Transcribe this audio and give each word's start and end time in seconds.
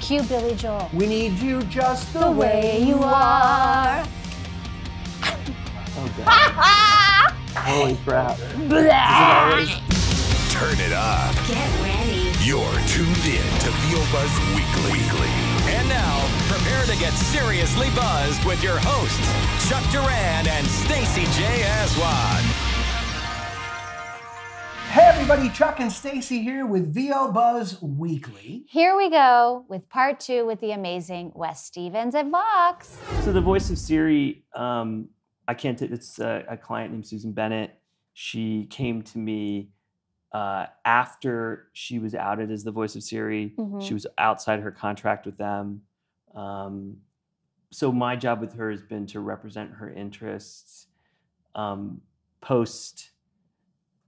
Cue 0.00 0.20
Billy 0.24 0.56
Joel. 0.56 0.90
We 0.92 1.06
need 1.06 1.38
you 1.38 1.62
just 1.62 2.12
the, 2.12 2.18
The 2.18 2.30
way 2.32 2.82
you 2.82 2.96
are. 3.04 4.04
Oh, 5.94 6.14
God. 6.18 7.30
Holy 7.54 7.96
crap. 8.04 8.36
Turn 8.36 8.50
it 10.80 10.92
up. 10.92 11.32
Get 11.46 11.70
ready. 11.86 12.32
You're 12.42 12.58
tuned 12.90 13.22
in 13.22 13.46
to 13.62 13.70
VO 13.86 14.02
Buzz 14.10 14.34
Weekly. 14.56 14.90
Weekly. 14.90 15.30
And 15.70 15.88
now, 15.88 16.26
prepare 16.48 16.84
to 16.86 16.96
get 16.98 17.12
seriously 17.12 17.90
buzzed 17.94 18.44
with 18.44 18.60
your 18.64 18.80
hosts, 18.80 19.68
Chuck 19.70 19.88
Duran 19.92 20.48
and 20.48 20.66
Stacy 20.66 21.26
J. 21.38 21.62
Aswad. 21.62 22.69
Hey 24.90 25.02
everybody, 25.02 25.48
Chuck 25.50 25.78
and 25.78 25.92
Stacy 25.92 26.42
here 26.42 26.66
with 26.66 26.92
VO 26.92 27.30
Buzz 27.30 27.80
Weekly. 27.80 28.64
Here 28.68 28.96
we 28.96 29.08
go 29.08 29.64
with 29.68 29.88
part 29.88 30.18
two 30.18 30.44
with 30.44 30.60
the 30.60 30.72
amazing 30.72 31.30
Wes 31.36 31.64
Stevens 31.64 32.16
at 32.16 32.26
Vox. 32.28 32.98
So 33.22 33.32
the 33.32 33.40
voice 33.40 33.70
of 33.70 33.78
Siri, 33.78 34.42
um, 34.52 35.08
I 35.46 35.54
can't. 35.54 35.78
T- 35.78 35.84
it's 35.84 36.18
a, 36.18 36.44
a 36.48 36.56
client 36.56 36.90
named 36.90 37.06
Susan 37.06 37.30
Bennett. 37.30 37.78
She 38.14 38.66
came 38.68 39.02
to 39.02 39.18
me 39.18 39.68
uh, 40.32 40.66
after 40.84 41.68
she 41.72 42.00
was 42.00 42.16
outed 42.16 42.50
as 42.50 42.64
the 42.64 42.72
voice 42.72 42.96
of 42.96 43.04
Siri. 43.04 43.54
Mhm. 43.56 43.80
She 43.80 43.94
was 43.94 44.08
outside 44.18 44.58
her 44.58 44.72
contract 44.72 45.24
with 45.24 45.38
them. 45.38 45.82
Um, 46.34 46.96
so 47.70 47.92
my 47.92 48.16
job 48.16 48.40
with 48.40 48.54
her 48.54 48.72
has 48.72 48.82
been 48.82 49.06
to 49.06 49.20
represent 49.20 49.70
her 49.74 49.88
interests 49.88 50.88
um, 51.54 52.00
post 52.40 53.10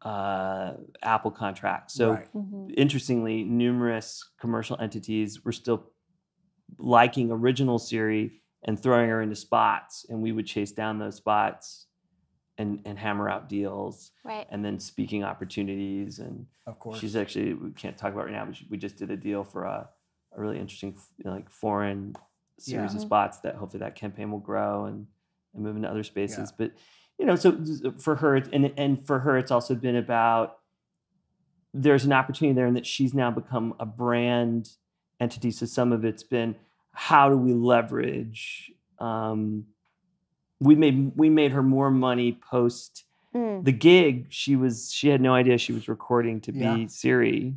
uh, 0.05 0.75
Apple 1.03 1.31
contract. 1.31 1.91
So 1.91 2.13
Right. 2.13 2.33
Mhm. 2.35 2.75
interestingly, 2.77 3.45
numerous 3.45 4.29
commercial 4.39 4.77
entities 4.81 5.45
were 5.45 5.53
still 5.53 5.91
liking 6.79 7.31
original 7.31 7.79
Siri 7.79 8.43
and 8.65 8.79
throwing 8.81 9.09
her 9.11 9.23
into 9.23 9.37
spots, 9.37 10.07
and 10.09 10.23
we 10.23 10.33
would 10.33 10.47
chase 10.47 10.73
down 10.73 10.99
those 10.99 11.17
spots 11.17 11.87
and 12.59 12.81
and 12.85 12.99
hammer 12.99 13.29
out 13.31 13.49
deals, 13.49 14.13
Right. 14.25 14.47
and 14.51 14.65
then 14.65 14.79
speaking 14.79 15.25
opportunities. 15.25 16.19
And 16.19 16.47
Of 16.67 16.79
course. 16.79 16.99
she's 16.99 17.17
actually 17.17 17.55
we 17.55 17.71
can't 17.73 17.97
talk 17.97 18.13
about 18.13 18.23
it 18.23 18.25
right 18.27 18.33
now, 18.35 18.45
but 18.47 18.57
she, 18.57 18.67
we 18.71 18.77
just 18.79 18.97
did 18.97 19.11
a 19.11 19.17
deal 19.17 19.43
for 19.45 19.65
a, 19.65 19.89
a 20.33 20.41
really 20.41 20.59
interesting 20.59 20.95
you 21.19 21.25
know, 21.25 21.33
like 21.33 21.49
foreign 21.51 22.15
series 22.59 22.93
Yeah. 22.93 22.97
of 22.97 23.03
spots 23.03 23.39
that 23.41 23.55
hopefully 23.57 23.81
that 23.81 23.95
campaign 23.95 24.31
will 24.31 24.39
grow 24.41 24.85
and 24.87 25.07
and 25.55 25.63
move 25.63 25.77
into 25.77 25.89
other 25.89 26.03
spaces. 26.05 26.51
But 26.53 26.73
you 27.23 27.27
know, 27.29 27.37
so 27.37 27.57
for 28.01 28.17
her, 28.17 28.35
and 28.35 28.73
and 28.77 29.07
for 29.07 29.21
her, 29.21 29.39
it's 29.39 29.53
also 29.53 29.77
been 29.77 29.95
about 29.95 30.59
there's 31.73 32.05
an 32.05 32.13
opportunity 32.13 32.53
there, 32.53 32.67
and 32.67 32.75
that 32.75 32.85
she's 32.85 33.15
now 33.15 33.31
become 33.31 33.75
a 33.79 33.87
brand 33.87 34.71
entity. 35.21 35.53
So 35.53 35.65
some 35.67 35.93
of 35.93 36.05
it's 36.05 36.25
been 36.25 36.57
how 36.91 37.29
do 37.31 37.37
we 37.37 37.53
leverage. 37.55 38.73
Um, 38.99 39.67
we 40.59 40.75
made 40.75 41.13
we 41.15 41.31
made 41.31 41.53
her 41.53 41.63
more 41.63 41.91
money 41.93 42.33
post 42.51 43.05
Mm. 43.35 43.65
the 43.65 43.73
gig. 43.73 44.27
She 44.29 44.57
was 44.57 44.93
she 44.93 45.09
had 45.09 45.21
no 45.21 45.33
idea 45.33 45.57
she 45.59 45.73
was 45.73 45.89
recording 45.89 46.41
to 46.43 46.51
be 46.53 46.59
Yeah. 46.59 46.87
Siri. 46.89 47.55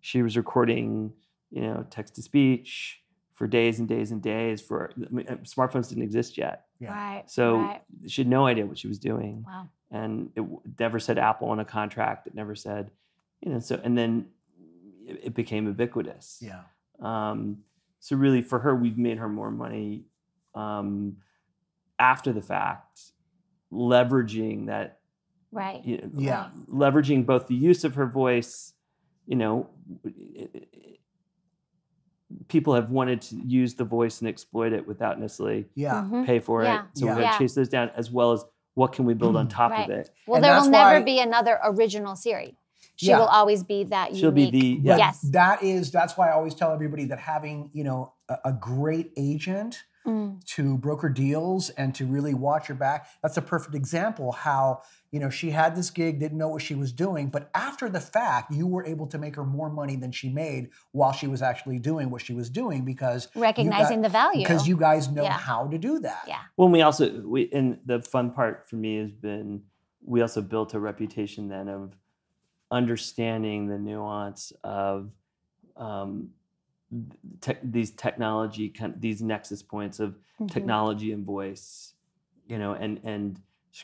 She 0.00 0.20
was 0.22 0.36
recording, 0.36 1.12
you 1.50 1.62
know, 1.62 1.86
text 1.88 2.16
to 2.16 2.22
speech 2.22 3.00
for 3.34 3.46
days 3.46 3.78
and 3.80 3.88
days 3.88 4.10
and 4.12 4.22
days. 4.22 4.60
For 4.62 4.90
I 4.96 5.12
mean, 5.12 5.26
uh, 5.28 5.34
smartphones 5.44 5.88
didn't 5.88 6.04
exist 6.04 6.38
yet, 6.38 6.66
Yeah. 6.80 6.92
Right. 6.92 7.24
so 7.30 7.56
right. 7.58 7.82
she 8.06 8.22
had 8.22 8.28
no 8.28 8.46
idea 8.46 8.64
what 8.66 8.78
she 8.78 8.88
was 8.88 8.98
doing 8.98 9.44
Wow. 9.46 9.68
and 9.90 10.30
it 10.36 10.44
never 10.78 10.98
said 11.00 11.18
Apple 11.18 11.48
on 11.48 11.58
a 11.60 11.64
contract. 11.64 12.26
It 12.26 12.34
never 12.34 12.54
said, 12.54 12.90
you 13.40 13.50
know. 13.52 13.58
So 13.60 13.80
and 13.82 13.96
then 13.98 14.26
it, 15.06 15.20
it 15.24 15.34
became 15.34 15.66
ubiquitous. 15.66 16.38
Yeah. 16.40 16.62
Um, 17.00 17.58
so 18.00 18.16
really, 18.16 18.40
for 18.42 18.58
her, 18.60 18.74
we've 18.76 18.98
made 18.98 19.18
her 19.18 19.28
more 19.28 19.50
money 19.50 20.04
um, 20.54 21.16
after 21.98 22.32
the 22.32 22.42
fact, 22.42 23.00
leveraging 23.72 24.66
that. 24.66 25.00
Right. 25.50 25.84
You 25.84 25.98
know, 25.98 26.10
Yeah. 26.16 26.50
leveraging 26.68 27.26
both 27.26 27.46
the 27.46 27.54
use 27.54 27.84
of 27.84 27.94
her 27.96 28.06
voice. 28.06 28.72
You 29.26 29.36
know, 29.36 29.70
it- 30.04 30.50
it- 30.54 30.68
people 32.48 32.74
have 32.74 32.90
wanted 32.90 33.20
to 33.22 33.36
use 33.36 33.74
the 33.74 33.84
voice 33.84 34.20
and 34.20 34.28
exploit 34.28 34.72
it 34.72 34.86
without 34.86 35.20
necessarily 35.20 35.66
Yeah. 35.74 36.04
Mhm. 36.08 36.26
pay 36.26 36.38
for 36.40 36.62
Yeah. 36.62 36.80
it. 36.80 36.84
So 36.94 37.04
Yeah. 37.04 37.10
we're 37.12 37.16
going 37.16 37.28
to 37.28 37.32
Yeah. 37.34 37.38
chase 37.38 37.54
those 37.54 37.68
down 37.68 37.90
as 37.96 38.10
well 38.10 38.32
as 38.32 38.44
what 38.74 38.92
can 38.92 39.04
we 39.04 39.14
build 39.14 39.36
on 39.36 39.46
top 39.48 39.70
Right. 39.70 39.88
of 39.88 39.90
it. 39.96 40.10
Well, 40.26 40.36
And 40.36 40.44
there 40.44 40.54
will 40.60 40.68
never 40.68 40.98
why- 40.98 41.04
be 41.04 41.20
another 41.20 41.60
original 41.62 42.16
Siri. 42.16 42.56
She 42.96 43.06
Yeah. 43.06 43.18
will 43.18 43.26
always 43.26 43.62
be 43.62 43.84
that 43.84 44.14
She'll 44.16 44.30
be 44.32 44.50
the- 44.50 44.80
yeah. 44.82 44.96
Yes. 44.96 45.20
That 45.22 45.62
is 45.62 45.90
that's 45.90 46.16
why 46.16 46.28
I 46.28 46.32
always 46.32 46.54
tell 46.54 46.72
everybody 46.72 47.04
that 47.06 47.18
having, 47.18 47.70
you 47.72 47.84
know, 47.84 48.12
a, 48.28 48.36
a 48.46 48.52
great 48.52 49.12
agent 49.16 49.82
Mm. 50.06 50.44
to 50.44 50.76
broker 50.76 51.08
deals 51.08 51.70
and 51.70 51.94
to 51.94 52.04
really 52.04 52.34
watch 52.34 52.68
your 52.68 52.76
back. 52.76 53.08
That's 53.22 53.38
a 53.38 53.42
perfect 53.42 53.74
example 53.74 54.32
how, 54.32 54.82
you 55.10 55.18
know, 55.18 55.30
she 55.30 55.50
had 55.50 55.74
this 55.74 55.88
gig, 55.88 56.20
didn't 56.20 56.36
know 56.36 56.48
what 56.48 56.60
she 56.60 56.74
was 56.74 56.92
doing, 56.92 57.28
but 57.30 57.48
after 57.54 57.88
the 57.88 58.00
fact, 58.00 58.52
you 58.52 58.66
were 58.66 58.84
able 58.84 59.06
to 59.06 59.16
make 59.16 59.34
her 59.36 59.44
more 59.44 59.70
money 59.70 59.96
than 59.96 60.12
she 60.12 60.28
made 60.28 60.68
while 60.92 61.12
she 61.12 61.26
was 61.26 61.40
actually 61.40 61.78
doing 61.78 62.10
what 62.10 62.20
she 62.20 62.34
was 62.34 62.50
doing 62.50 62.84
because 62.84 63.28
Recognizing 63.34 64.02
got- 64.02 64.08
the 64.08 64.12
value. 64.12 64.42
Because 64.42 64.68
you 64.68 64.76
guys 64.76 65.08
know 65.08 65.22
Yeah. 65.22 65.32
how 65.38 65.68
to 65.68 65.78
do 65.78 65.98
that. 66.00 66.24
Yeah. 66.28 66.40
Well, 66.58 66.68
we 66.68 66.82
also 66.82 67.22
we 67.22 67.48
and 67.50 67.78
the 67.86 68.02
fun 68.02 68.30
part 68.30 68.68
for 68.68 68.76
me 68.76 68.96
has 68.98 69.10
been 69.10 69.62
we 70.04 70.20
also 70.20 70.42
built 70.42 70.74
a 70.74 70.80
reputation 70.80 71.48
then 71.48 71.66
of 71.68 71.96
understanding 72.70 73.68
the 73.68 73.78
nuance 73.78 74.52
of 74.62 75.10
um, 75.76 76.30
te- 77.40 77.54
these 77.62 77.90
technology 77.90 78.68
kind 78.68 78.94
these 79.00 79.22
nexus 79.22 79.62
points 79.62 80.00
of 80.00 80.16
Mhm. 80.40 80.50
technology 80.50 81.12
and 81.12 81.24
voice, 81.24 81.94
you 82.46 82.58
know, 82.58 82.72
and 82.74 83.00
and 83.04 83.40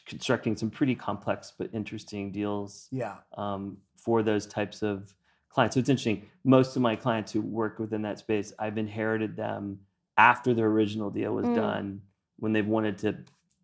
constructing 0.06 0.56
some 0.56 0.70
pretty 0.70 0.94
complex 0.94 1.52
but 1.56 1.68
interesting 1.72 2.30
deals 2.30 2.88
Yeah. 2.92 3.16
um, 3.36 3.78
for 3.96 4.22
those 4.22 4.46
types 4.46 4.82
of 4.82 5.14
clients. 5.48 5.74
So 5.74 5.80
it's 5.80 5.88
interesting. 5.88 6.26
Most 6.44 6.76
of 6.76 6.82
my 6.82 6.94
clients 6.96 7.32
who 7.32 7.40
work 7.40 7.78
within 7.80 8.02
that 8.02 8.18
space, 8.20 8.52
I've 8.58 8.78
inherited 8.78 9.34
them 9.36 9.80
after 10.16 10.54
the 10.54 10.62
original 10.62 11.10
deal 11.10 11.34
was 11.34 11.46
Mm. 11.48 11.54
done. 11.56 12.02
When 12.38 12.52
they've 12.52 12.66
wanted 12.66 12.98
to, 12.98 13.16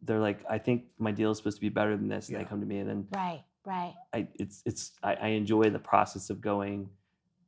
they're 0.02 0.18
like, 0.20 0.44
I 0.50 0.58
think 0.58 0.86
my 0.98 1.12
deal 1.12 1.30
is 1.30 1.38
supposed 1.38 1.58
to 1.58 1.60
be 1.60 1.68
better 1.68 1.96
than 1.96 2.08
this. 2.08 2.28
And 2.28 2.34
Yeah. 2.38 2.42
they 2.42 2.48
come 2.48 2.60
to 2.60 2.66
me, 2.66 2.78
and 2.78 2.88
then 2.88 3.08
Right. 3.14 3.44
Right. 3.64 3.94
I, 4.12 4.28
it's 4.34 4.62
it's 4.64 4.92
I, 5.02 5.14
I 5.14 5.28
enjoy 5.28 5.70
the 5.70 5.78
process 5.78 6.30
of 6.30 6.40
going 6.40 6.88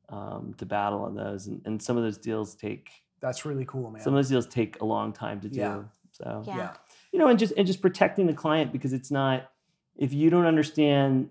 um, 0.09 0.53
to 0.57 0.65
battle 0.65 1.01
on 1.03 1.15
those. 1.15 1.47
And, 1.47 1.61
and 1.65 1.81
some 1.81 1.97
of 1.97 2.03
those 2.03 2.17
deals 2.17 2.55
take 2.55 2.89
That's 3.21 3.45
really 3.45 3.65
cool, 3.65 3.91
man. 3.91 4.01
some 4.01 4.13
of 4.13 4.17
those 4.17 4.29
deals 4.29 4.47
take 4.47 4.79
a 4.81 4.85
long 4.85 5.13
time 5.13 5.39
to 5.41 5.49
do. 5.49 5.59
Yeah. 5.59 5.83
So 6.11 6.43
Yeah. 6.45 6.57
yeah. 6.57 6.73
you 7.11 7.19
know, 7.19 7.27
and 7.27 7.37
just 7.39 7.53
and 7.57 7.65
just 7.67 7.81
protecting 7.81 8.25
the 8.27 8.33
client 8.33 8.71
because 8.71 8.93
it's 8.93 9.11
not 9.11 9.51
if 9.97 10.13
you 10.13 10.29
don't 10.29 10.45
understand 10.45 11.29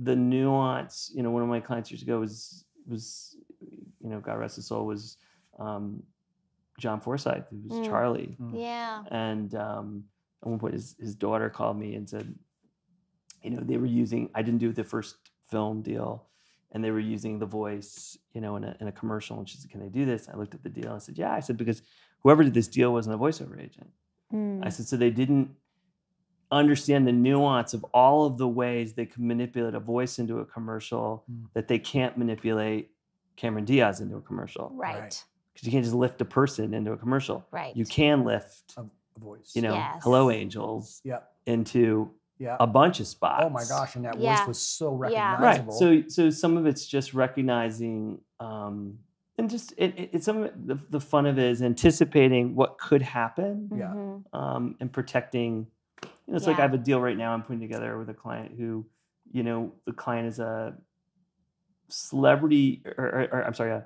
the 0.00 0.14
nuance. 0.16 1.10
You 1.14 1.22
know, 1.22 1.30
one 1.30 1.42
of 1.42 1.48
my 1.48 1.60
clients 1.60 1.90
years 1.90 2.02
ago 2.02 2.20
was 2.20 2.64
was 2.86 3.36
you 4.00 4.08
know, 4.10 4.20
God 4.20 4.38
rest 4.38 4.56
his 4.56 4.66
soul, 4.66 4.86
was 4.86 5.16
um, 5.58 6.02
John 6.78 7.00
Forsythe, 7.00 7.44
who 7.50 7.68
was 7.68 7.78
Mm. 7.80 7.84
Charlie, 7.86 8.36
Yeah. 8.52 9.02
and 9.10 9.52
um, 9.56 10.04
at 10.42 10.48
one 10.48 10.58
point 10.60 10.74
his 10.74 10.94
his 11.00 11.14
daughter 11.16 11.50
called 11.50 11.76
me 11.78 11.94
and 11.96 12.08
said, 12.08 12.32
you 13.42 13.50
know, 13.50 13.60
they 13.60 13.76
were 13.76 13.86
using 13.86 14.30
I 14.34 14.42
didn't 14.42 14.60
do 14.60 14.72
the 14.72 14.84
first 14.84 15.16
film 15.50 15.82
deal. 15.82 16.26
And 16.72 16.84
they 16.84 16.90
were 16.90 17.00
using 17.00 17.38
the 17.38 17.46
voice, 17.46 18.18
you 18.34 18.40
know, 18.42 18.56
in 18.56 18.64
a, 18.64 18.76
in 18.80 18.88
a 18.88 18.92
commercial. 18.92 19.38
And 19.38 19.48
she 19.48 19.56
said, 19.56 19.70
"Can 19.70 19.80
they 19.80 19.88
do 19.88 20.04
this?" 20.04 20.28
I 20.28 20.36
looked 20.36 20.54
at 20.54 20.62
the 20.62 20.68
deal. 20.68 20.92
I 20.92 20.98
said, 20.98 21.16
"Yeah." 21.16 21.32
I 21.32 21.40
said, 21.40 21.56
"Because 21.56 21.80
whoever 22.22 22.44
did 22.44 22.52
this 22.52 22.68
deal 22.68 22.92
wasn't 22.92 23.14
a 23.14 23.18
voiceover 23.18 23.58
agent." 23.58 23.88
Mm. 24.32 24.64
I 24.66 24.68
said, 24.68 24.86
so 24.86 24.96
they 24.98 25.08
didn't 25.10 25.48
understand 26.50 27.06
the 27.06 27.12
nuance 27.12 27.72
of 27.74 27.84
all 27.94 28.26
of 28.26 28.38
the 28.38 28.48
ways 28.48 28.94
they 28.94 29.06
could 29.06 29.22
manipulate 29.22 29.74
a 29.74 29.80
voice 29.80 30.18
into 30.18 30.38
a 30.38 30.44
commercial 30.44 31.24
Mm. 31.30 31.46
that 31.54 31.68
they 31.68 31.78
can't 31.78 32.16
manipulate 32.18 32.90
Cameron 33.36 33.64
Diaz 33.64 34.00
into 34.00 34.16
a 34.16 34.20
commercial. 34.22 34.70
Right. 34.74 34.98
Right. 35.00 35.24
Because 35.52 35.66
you 35.66 35.72
can't 35.72 35.84
just 35.84 35.94
lift 35.96 36.20
a 36.20 36.24
person 36.24 36.74
into 36.74 36.92
a 36.92 36.96
commercial. 36.96 37.46
Right. 37.50 37.74
You 37.76 37.84
can 37.84 38.24
lift, 38.24 38.74
A 38.76 38.84
voice. 39.18 39.52
you 39.54 39.62
know, 39.62 39.74
Yes. 39.74 40.00
Hello 40.02 40.30
Angels 40.30 41.00
Yeah. 41.04 41.20
into 41.46 42.10
Yeah. 42.38 42.56
a 42.60 42.66
bunch 42.66 43.00
of 43.00 43.06
spots. 43.06 43.44
Oh 43.46 43.50
my 43.50 43.64
gosh, 43.68 43.96
and 43.96 44.04
that 44.04 44.18
Yeah. 44.18 44.36
voice 44.38 44.46
was 44.48 44.58
so 44.60 44.92
Yeah. 45.10 45.32
recognizable. 45.32 45.72
Right. 45.80 46.04
So 46.04 46.08
so 46.08 46.30
some 46.30 46.56
of 46.56 46.66
it's 46.66 46.86
just 46.86 47.14
recognizing 47.14 48.20
um 48.40 48.98
and 49.38 49.48
just 49.50 49.72
it, 49.76 49.94
it, 49.98 50.10
it's 50.12 50.24
some 50.24 50.38
of 50.38 50.44
it, 50.46 50.66
the, 50.66 50.78
the 50.90 51.00
fun 51.00 51.26
of 51.26 51.38
it 51.38 51.44
is 51.44 51.62
anticipating 51.62 52.54
what 52.56 52.78
could 52.78 53.02
happen 53.02 53.68
Yeah. 53.74 53.92
Mhm. 53.94 54.24
um, 54.32 54.76
and 54.80 54.92
protecting. 54.92 55.66
You 56.04 56.32
know, 56.32 56.36
it's 56.36 56.46
like 56.46 56.58
I 56.58 56.62
have 56.62 56.74
a 56.74 56.78
deal 56.78 57.00
right 57.00 57.16
now 57.16 57.32
I'm 57.34 57.42
putting 57.42 57.60
together 57.60 57.96
with 57.98 58.08
a 58.10 58.14
client 58.14 58.52
who, 58.58 58.84
you 59.32 59.42
know, 59.42 59.72
the 59.86 59.92
client 59.92 60.26
is 60.28 60.38
a 60.40 60.74
celebrity, 61.88 62.82
or, 62.84 63.04
or, 63.04 63.28
or 63.32 63.44
I'm 63.44 63.54
sorry, 63.54 63.70
a, 63.72 63.84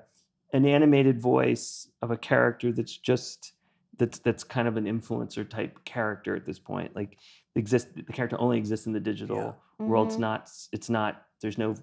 an 0.53 0.65
animated 0.65 1.19
voice 1.21 1.87
of 2.01 2.11
a 2.11 2.17
character 2.17 2.71
that's 2.71 2.95
just 2.97 3.53
that's 3.97 4.19
that's 4.19 4.43
kind 4.43 4.67
of 4.67 4.75
an 4.77 4.85
influencer 4.85 5.47
type 5.47 5.83
character 5.85 6.35
at 6.35 6.45
this 6.45 6.59
point. 6.59 6.95
Like 6.95 7.17
exist, 7.55 7.95
the 7.95 8.03
character 8.13 8.39
only 8.39 8.57
exists 8.57 8.85
in 8.87 8.93
the 8.93 8.99
digital 8.99 9.55
world. 9.79 10.07
It's 10.07 10.17
Mhm. 10.17 10.19
not. 10.19 10.51
It's 10.71 10.89
not. 10.89 11.25
There's 11.41 11.57
no 11.57 11.71
f- 11.71 11.79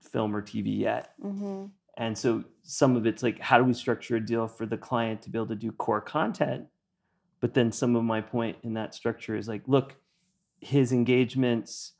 film 0.00 0.34
or 0.34 0.42
TV 0.42 0.70
yet. 0.76 1.14
Mhm. 1.20 1.70
And 1.96 2.16
so 2.16 2.44
some 2.62 2.96
of 2.96 3.06
it's 3.06 3.22
like, 3.22 3.38
how 3.38 3.58
do 3.58 3.64
we 3.64 3.74
structure 3.74 4.16
a 4.16 4.20
deal 4.24 4.48
for 4.48 4.66
the 4.66 4.78
client 4.78 5.22
to 5.22 5.30
be 5.30 5.38
able 5.38 5.48
to 5.48 5.54
do 5.56 5.70
core 5.72 6.00
content? 6.00 6.68
But 7.40 7.54
then 7.54 7.70
some 7.72 7.96
of 7.96 8.04
my 8.04 8.20
point 8.20 8.56
in 8.62 8.74
that 8.74 8.94
structure 8.94 9.36
is 9.36 9.48
like, 9.48 9.66
look, 9.68 9.96
his 10.60 10.92
engagements, 10.92 11.92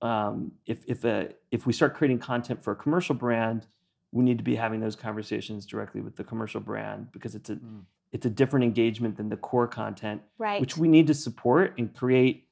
um, 0.00 0.52
if 0.66 0.84
if 0.86 1.04
a 1.04 1.34
if 1.50 1.66
we 1.66 1.72
start 1.72 1.94
creating 1.94 2.18
content 2.20 2.62
for 2.64 2.72
a 2.72 2.76
commercial 2.76 3.14
brand, 3.14 3.66
we 4.12 4.24
need 4.24 4.38
to 4.38 4.44
be 4.44 4.54
having 4.56 4.80
those 4.80 4.96
conversations 4.96 5.66
directly 5.66 6.00
with 6.00 6.16
the 6.16 6.24
commercial 6.24 6.60
brand 6.60 7.12
because 7.12 7.34
it's 7.34 7.50
a 7.50 7.56
Mm. 7.56 7.84
It's 8.12 8.26
a 8.26 8.30
different 8.30 8.64
engagement 8.64 9.16
than 9.16 9.28
the 9.28 9.36
core 9.36 9.68
content, 9.68 10.22
Right. 10.38 10.60
which 10.60 10.76
we 10.76 10.88
need 10.88 11.06
to 11.06 11.14
support 11.14 11.74
and 11.78 11.94
create 11.94 12.48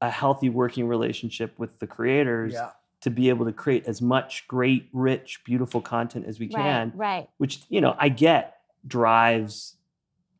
a 0.00 0.08
healthy 0.10 0.48
working 0.48 0.86
relationship 0.88 1.58
with 1.58 1.78
the 1.78 1.86
creators 1.86 2.52
Yeah. 2.54 2.70
to 3.00 3.10
be 3.10 3.28
able 3.28 3.44
to 3.46 3.52
create 3.52 3.86
as 3.86 4.00
much 4.00 4.46
great, 4.48 4.88
rich, 4.92 5.42
beautiful 5.44 5.80
content 5.80 6.26
as 6.26 6.38
we 6.38 6.48
can, 6.48 6.92
right. 6.94 7.16
Right. 7.18 7.28
which 7.38 7.62
you 7.68 7.80
know 7.80 7.94
I 7.98 8.08
get 8.08 8.56
drives 8.86 9.76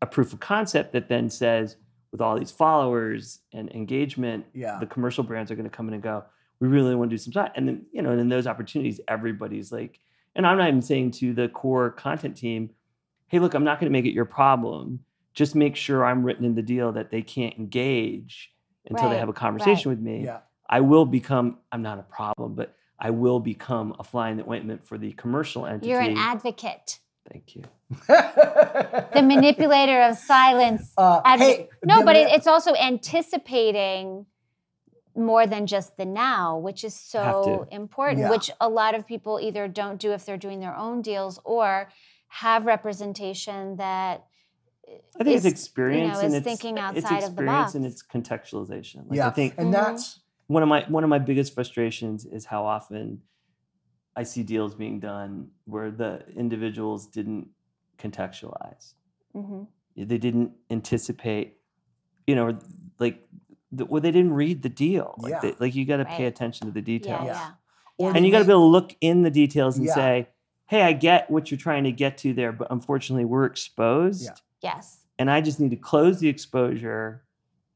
a 0.02 0.06
proof 0.06 0.32
of 0.32 0.40
concept 0.40 0.92
that 0.92 1.08
then 1.08 1.28
says 1.28 1.76
with 2.12 2.20
all 2.20 2.38
these 2.38 2.50
followers 2.50 3.40
and 3.52 3.70
engagement, 3.72 4.46
Yeah. 4.54 4.78
the 4.78 4.86
commercial 4.86 5.22
brands 5.24 5.50
are 5.50 5.54
going 5.56 5.68
to 5.68 5.76
come 5.76 5.88
in 5.88 5.94
and 5.94 6.02
go, 6.02 6.24
we 6.58 6.68
really 6.68 6.94
want 6.94 7.10
to 7.10 7.14
do 7.14 7.18
some 7.18 7.32
stuff. 7.32 7.50
And 7.54 7.68
then, 7.68 7.86
you 7.92 8.02
know, 8.02 8.10
and 8.10 8.20
in 8.20 8.28
those 8.28 8.46
opportunities, 8.46 9.00
everybody's 9.08 9.70
like, 9.72 10.00
and 10.34 10.46
I'm 10.46 10.58
not 10.58 10.68
even 10.68 10.82
saying 10.82 11.12
to 11.12 11.32
the 11.34 11.48
core 11.48 11.90
content 11.90 12.36
team, 12.36 12.70
hey, 13.30 13.38
look, 13.38 13.54
I'm 13.54 13.64
not 13.64 13.78
going 13.80 13.90
to 13.90 13.96
make 13.96 14.04
it 14.04 14.12
your 14.12 14.24
problem. 14.24 15.00
Just 15.34 15.54
make 15.54 15.76
sure 15.76 16.04
I'm 16.04 16.24
written 16.24 16.44
in 16.44 16.56
the 16.56 16.62
deal 16.62 16.92
that 16.92 17.10
they 17.10 17.22
can't 17.22 17.56
engage 17.56 18.52
until 18.86 19.08
they 19.08 19.18
have 19.18 19.28
a 19.28 19.32
conversation 19.32 19.88
with 19.88 20.00
me. 20.00 20.24
Yeah. 20.24 20.40
I 20.68 20.80
will 20.80 21.06
become, 21.06 21.58
I'm 21.70 21.82
not 21.82 21.98
a 21.98 22.02
problem, 22.02 22.54
but 22.54 22.74
I 22.98 23.10
will 23.10 23.38
become 23.38 23.94
a 24.00 24.04
fly 24.04 24.30
in 24.30 24.36
the 24.36 24.48
ointment 24.48 24.84
for 24.84 24.98
the 24.98 25.12
commercial 25.12 25.64
entity. 25.64 25.88
You're 25.90 26.00
an 26.00 26.16
advocate. 26.18 26.98
Thank 27.30 27.56
you. 27.56 27.62
The 29.12 29.22
manipulator 29.22 30.02
of 30.02 30.16
silence. 30.16 30.92
Uh, 30.96 31.20
Advo- 31.22 31.38
hey, 31.38 31.68
no, 31.84 32.04
but 32.04 32.16
it, 32.16 32.30
it's 32.30 32.46
also 32.46 32.74
anticipating 32.74 34.26
more 35.16 35.46
than 35.46 35.66
just 35.66 35.96
the 35.96 36.04
now, 36.04 36.56
which 36.58 36.84
is 36.84 36.94
so 36.94 37.66
important, 37.70 38.20
Yeah. 38.20 38.30
which 38.30 38.50
a 38.60 38.68
lot 38.68 38.94
of 38.94 39.06
people 39.06 39.38
either 39.40 39.68
don't 39.68 39.98
do 39.98 40.12
if 40.12 40.24
they're 40.24 40.36
doing 40.36 40.60
their 40.60 40.76
own 40.76 41.02
deals 41.02 41.38
or 41.44 41.90
have 42.32 42.64
representation 42.64 43.76
that 43.76 44.24
I 45.18 45.24
think 45.24 45.36
is, 45.36 45.44
it's 45.44 45.52
experience 45.52 46.18
is 46.18 46.22
and 46.24 46.34
it's 46.36 46.44
thinking 46.44 46.78
it's 46.78 47.04
outside 47.04 47.24
of 47.24 47.36
the 47.36 47.42
experience 47.42 47.74
and 47.74 47.84
it's 47.84 48.02
contextualization. 48.02 49.08
Like 49.08 49.16
yeah, 49.18 49.26
I 49.26 49.30
think 49.30 49.54
and 49.58 49.74
that's 49.74 50.20
one 50.46 50.62
of 50.62 50.68
my 50.68 50.84
one 50.88 51.02
of 51.04 51.10
my 51.10 51.18
biggest 51.18 51.54
frustrations 51.54 52.24
is 52.24 52.44
how 52.46 52.64
often 52.64 53.20
I 54.16 54.22
see 54.22 54.42
deals 54.44 54.74
being 54.74 55.00
done 55.00 55.48
where 55.64 55.90
the 55.90 56.24
individuals 56.36 57.06
didn't 57.08 57.48
contextualize. 57.98 58.94
Mhm. 59.36 59.66
They 59.96 60.18
didn't 60.18 60.52
anticipate, 60.70 61.58
you 62.26 62.34
know, 62.36 62.58
like 63.00 63.28
the, 63.72 63.84
well, 63.86 64.00
they 64.00 64.10
didn't 64.12 64.32
read 64.34 64.62
the 64.62 64.68
deal. 64.68 65.14
Like, 65.18 65.30
Yeah. 65.32 65.40
they- 65.40 65.56
like 65.60 65.74
you 65.74 65.84
got 65.84 65.98
to 65.98 66.04
pay 66.04 66.26
attention 66.26 66.66
to 66.68 66.72
the 66.72 66.82
details, 66.82 67.26
yeah. 67.26 67.50
Or 67.98 68.10
Yeah. 68.10 68.16
and 68.16 68.24
you 68.26 68.32
got 68.32 68.38
to 68.40 68.44
be 68.44 68.50
able 68.52 68.62
to 68.62 68.66
look 68.66 68.96
in 69.00 69.22
the 69.22 69.30
details 69.30 69.76
and 69.76 69.86
Yeah. 69.86 69.94
say, 69.94 70.28
"Hey, 70.70 70.82
I 70.82 70.92
get 70.92 71.28
what 71.30 71.50
you're 71.50 71.58
trying 71.58 71.82
to 71.84 71.92
get 71.92 72.16
to 72.18 72.32
there, 72.32 72.52
but 72.52 72.68
unfortunately, 72.70 73.24
we're 73.24 73.44
exposed." 73.44 74.24
Yeah. 74.24 74.34
Yes. 74.62 74.96
and 75.18 75.30
I 75.30 75.40
just 75.42 75.58
need 75.60 75.70
to 75.70 75.76
close 75.76 76.18
the 76.20 76.28
exposure, 76.28 77.24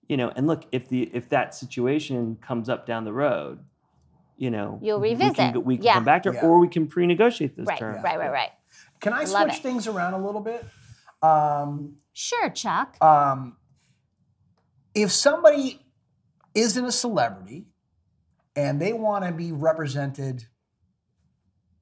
you 0.09 0.17
know. 0.17 0.31
And 0.37 0.47
look, 0.47 0.65
if 0.73 0.89
the 0.89 1.03
if 1.13 1.29
that 1.31 1.55
situation 1.55 2.37
comes 2.41 2.69
up 2.69 2.87
down 2.87 3.05
the 3.05 3.13
road, 3.13 3.59
you 4.37 4.51
know, 4.51 4.79
You'll 4.83 4.99
we 5.01 5.11
revisit. 5.11 5.37
can, 5.37 5.65
we 5.65 5.77
can 5.77 5.85
Yeah. 5.85 5.95
come 5.95 6.05
back 6.05 6.23
to, 6.25 6.31
it, 6.31 6.35
Yeah. 6.37 6.45
or 6.47 6.59
we 6.59 6.69
can 6.69 6.87
pre-negotiate 6.87 7.55
this 7.57 7.67
Right, 7.67 7.79
terms. 7.79 8.03
right, 8.03 8.19
right, 8.19 8.31
right. 8.33 8.51
Can 9.01 9.13
I 9.13 9.25
Love 9.25 9.29
switch 9.51 9.57
it. 9.59 9.63
things 9.63 9.87
around 9.87 10.15
a 10.15 10.19
little 10.25 10.41
bit? 10.41 10.65
Um, 11.23 11.97
Sure, 12.15 12.49
Chuck. 12.51 12.97
um, 13.03 13.57
if 14.95 15.11
somebody 15.13 15.85
isn't 16.55 16.85
a 16.85 16.93
celebrity 16.93 17.67
and 18.57 18.81
they 18.81 18.93
want 18.93 19.25
to 19.25 19.33
be 19.33 19.53
represented, 19.53 20.47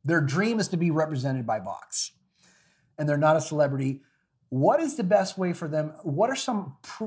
their 0.05 0.21
dream 0.21 0.59
is 0.61 0.69
to 0.69 0.77
be 0.77 0.91
represented 0.91 1.47
by 1.47 1.61
Vox, 1.61 2.13
and 2.99 3.09
they're 3.09 3.17
not 3.17 3.37
a 3.37 3.41
celebrity, 3.41 4.03
what 4.49 4.81
is 4.81 4.97
the 4.97 5.05
best 5.05 5.39
way 5.39 5.53
for 5.53 5.67
them? 5.67 5.95
What 6.03 6.29
are 6.29 6.37
some 6.37 6.77
pr- 6.83 7.07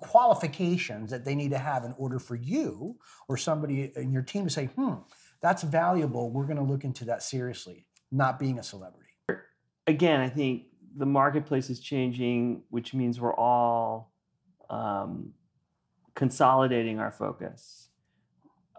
qualifications 0.00 1.10
that 1.10 1.24
they 1.24 1.34
need 1.34 1.50
to 1.50 1.58
have 1.58 1.84
in 1.84 1.94
order 1.96 2.18
for 2.18 2.34
you 2.34 2.96
or 3.28 3.36
somebody 3.36 3.92
in 3.96 4.12
your 4.12 4.22
team 4.22 4.44
to 4.44 4.50
say, 4.50 4.66
hmm, 4.66 4.94
that's 5.40 5.62
valuable. 5.62 6.30
We're 6.30 6.44
going 6.44 6.58
to 6.58 6.62
look 6.62 6.84
into 6.84 7.04
that 7.06 7.22
seriously, 7.22 7.86
not 8.10 8.38
being 8.38 8.58
a 8.58 8.62
celebrity? 8.62 9.10
Again, 9.86 10.20
I 10.20 10.28
think 10.28 10.64
the 10.96 11.06
marketplace 11.06 11.70
is 11.70 11.80
changing, 11.80 12.62
which 12.70 12.94
means 12.94 13.20
we're 13.20 13.34
all 13.34 14.12
um, 14.70 15.32
consolidating 16.14 17.00
our 17.00 17.10
focus. 17.10 17.88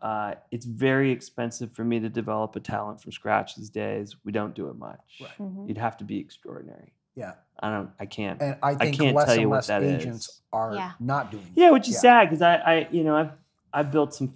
Uh, 0.04 0.36
it's 0.52 0.66
very 0.66 1.12
expensive 1.12 1.72
for 1.72 1.86
me 1.86 1.98
to 1.98 2.10
develop 2.10 2.56
a 2.58 2.60
talent 2.60 3.02
from 3.02 3.14
scratch 3.14 3.56
these 3.56 3.70
days. 3.70 4.18
We 4.26 4.34
don't 4.34 4.54
do 4.54 4.68
it 4.68 4.76
much. 4.76 5.00
Right. 5.22 5.30
Mhm. 5.40 5.68
You'd 5.70 5.78
have 5.78 5.96
to 5.98 6.04
be 6.04 6.20
extraordinary. 6.20 6.92
Yeah. 7.16 7.36
I 7.60 7.70
don't. 7.72 7.90
I 8.00 8.06
can't. 8.06 8.42
And 8.42 8.58
I 8.62 8.76
think 8.76 9.00
can't 9.00 9.16
less 9.16 9.26
tell 9.28 9.36
you 9.36 9.42
and 9.44 9.50
what 9.52 9.56
less 9.58 9.68
that 9.68 9.82
is. 9.82 10.02
agents 10.02 10.42
are 10.52 10.76
Yeah. 10.76 10.92
not 11.00 11.32
doing 11.32 11.46
Yeah, 11.56 11.68
that. 11.68 11.74
which 11.74 11.88
is 11.88 12.02
sad 12.02 12.26
because 12.30 12.42
I, 12.42 12.56
I, 12.58 12.88
you 12.92 13.04
know, 13.06 13.16
I've 13.16 13.32
I've 13.72 13.92
built 13.92 14.14
some 14.14 14.34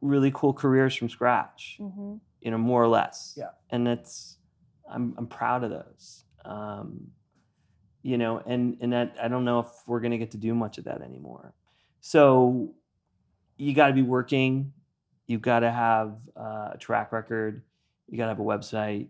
really 0.00 0.30
cool 0.32 0.52
careers 0.52 0.94
from 0.94 1.08
scratch. 1.08 1.78
Mhm. 1.80 2.20
You 2.40 2.50
know, 2.52 2.58
more 2.58 2.80
or 2.80 2.88
less. 2.88 3.34
Yeah. 3.36 3.50
And 3.70 3.84
that's 3.84 4.38
I'm 4.88 5.14
I'm 5.18 5.26
proud 5.26 5.64
of 5.64 5.70
those. 5.70 6.24
Um, 6.44 7.08
you 8.02 8.18
know, 8.18 8.38
and 8.46 8.76
and 8.80 8.92
that 8.92 9.16
I 9.20 9.26
don't 9.26 9.44
know 9.44 9.58
if 9.60 9.68
we're 9.88 10.00
gonna 10.00 10.18
get 10.18 10.30
to 10.30 10.38
do 10.38 10.54
much 10.54 10.78
of 10.78 10.84
that 10.84 11.02
anymore. 11.02 11.54
So 12.00 12.72
you 13.56 13.74
got 13.74 13.88
to 13.88 13.94
be 13.94 14.02
working. 14.02 14.72
You've 15.28 15.42
got 15.42 15.60
to 15.60 15.70
have 15.70 16.18
uh, 16.36 16.70
a 16.72 16.76
track 16.80 17.12
record. 17.12 17.62
You 18.08 18.16
got 18.16 18.24
to 18.24 18.28
have 18.30 18.40
a 18.40 18.42
website. 18.42 19.08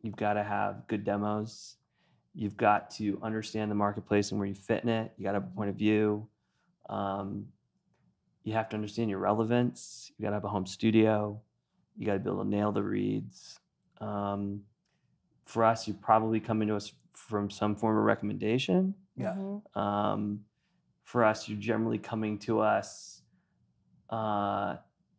You've 0.00 0.16
got 0.16 0.34
to 0.34 0.44
have 0.44 0.86
good 0.86 1.04
demos. 1.04 1.76
You've 2.34 2.56
got 2.56 2.90
to 2.92 3.18
understand 3.22 3.70
the 3.70 3.74
marketplace 3.74 4.30
and 4.30 4.38
where 4.38 4.48
you 4.48 4.54
fit 4.54 4.84
in 4.84 4.88
it. 4.88 5.12
You 5.18 5.24
got 5.24 5.32
to 5.32 5.40
have 5.40 5.48
a 5.48 5.54
point 5.54 5.70
of 5.70 5.76
view. 5.76 6.28
Um, 6.88 7.46
you 8.44 8.52
have 8.52 8.68
to 8.68 8.76
understand 8.76 9.10
your 9.10 9.18
relevance. 9.18 10.12
You 10.16 10.22
got 10.22 10.30
to 10.30 10.36
have 10.36 10.44
a 10.44 10.48
home 10.48 10.66
studio. 10.66 11.40
You 11.98 12.06
got 12.06 12.12
to 12.12 12.18
be 12.20 12.30
able 12.30 12.44
to 12.44 12.48
nail 12.48 12.70
the 12.70 12.82
reads. 12.82 13.58
Um, 14.00 14.60
for 15.46 15.64
us, 15.64 15.88
you're 15.88 15.96
probably 15.96 16.38
come 16.38 16.62
into 16.62 16.76
us 16.76 16.92
from 17.12 17.50
some 17.50 17.74
form 17.74 17.98
of 17.98 18.04
recommendation. 18.04 18.94
Yeah. 19.16 19.34
Mhm. 19.34 19.76
Um, 19.76 20.44
for 21.02 21.24
us, 21.24 21.48
you're 21.48 21.58
generally 21.58 21.98
coming 21.98 22.38
to 22.40 22.60
us 22.60 23.22
uh, 24.10 24.76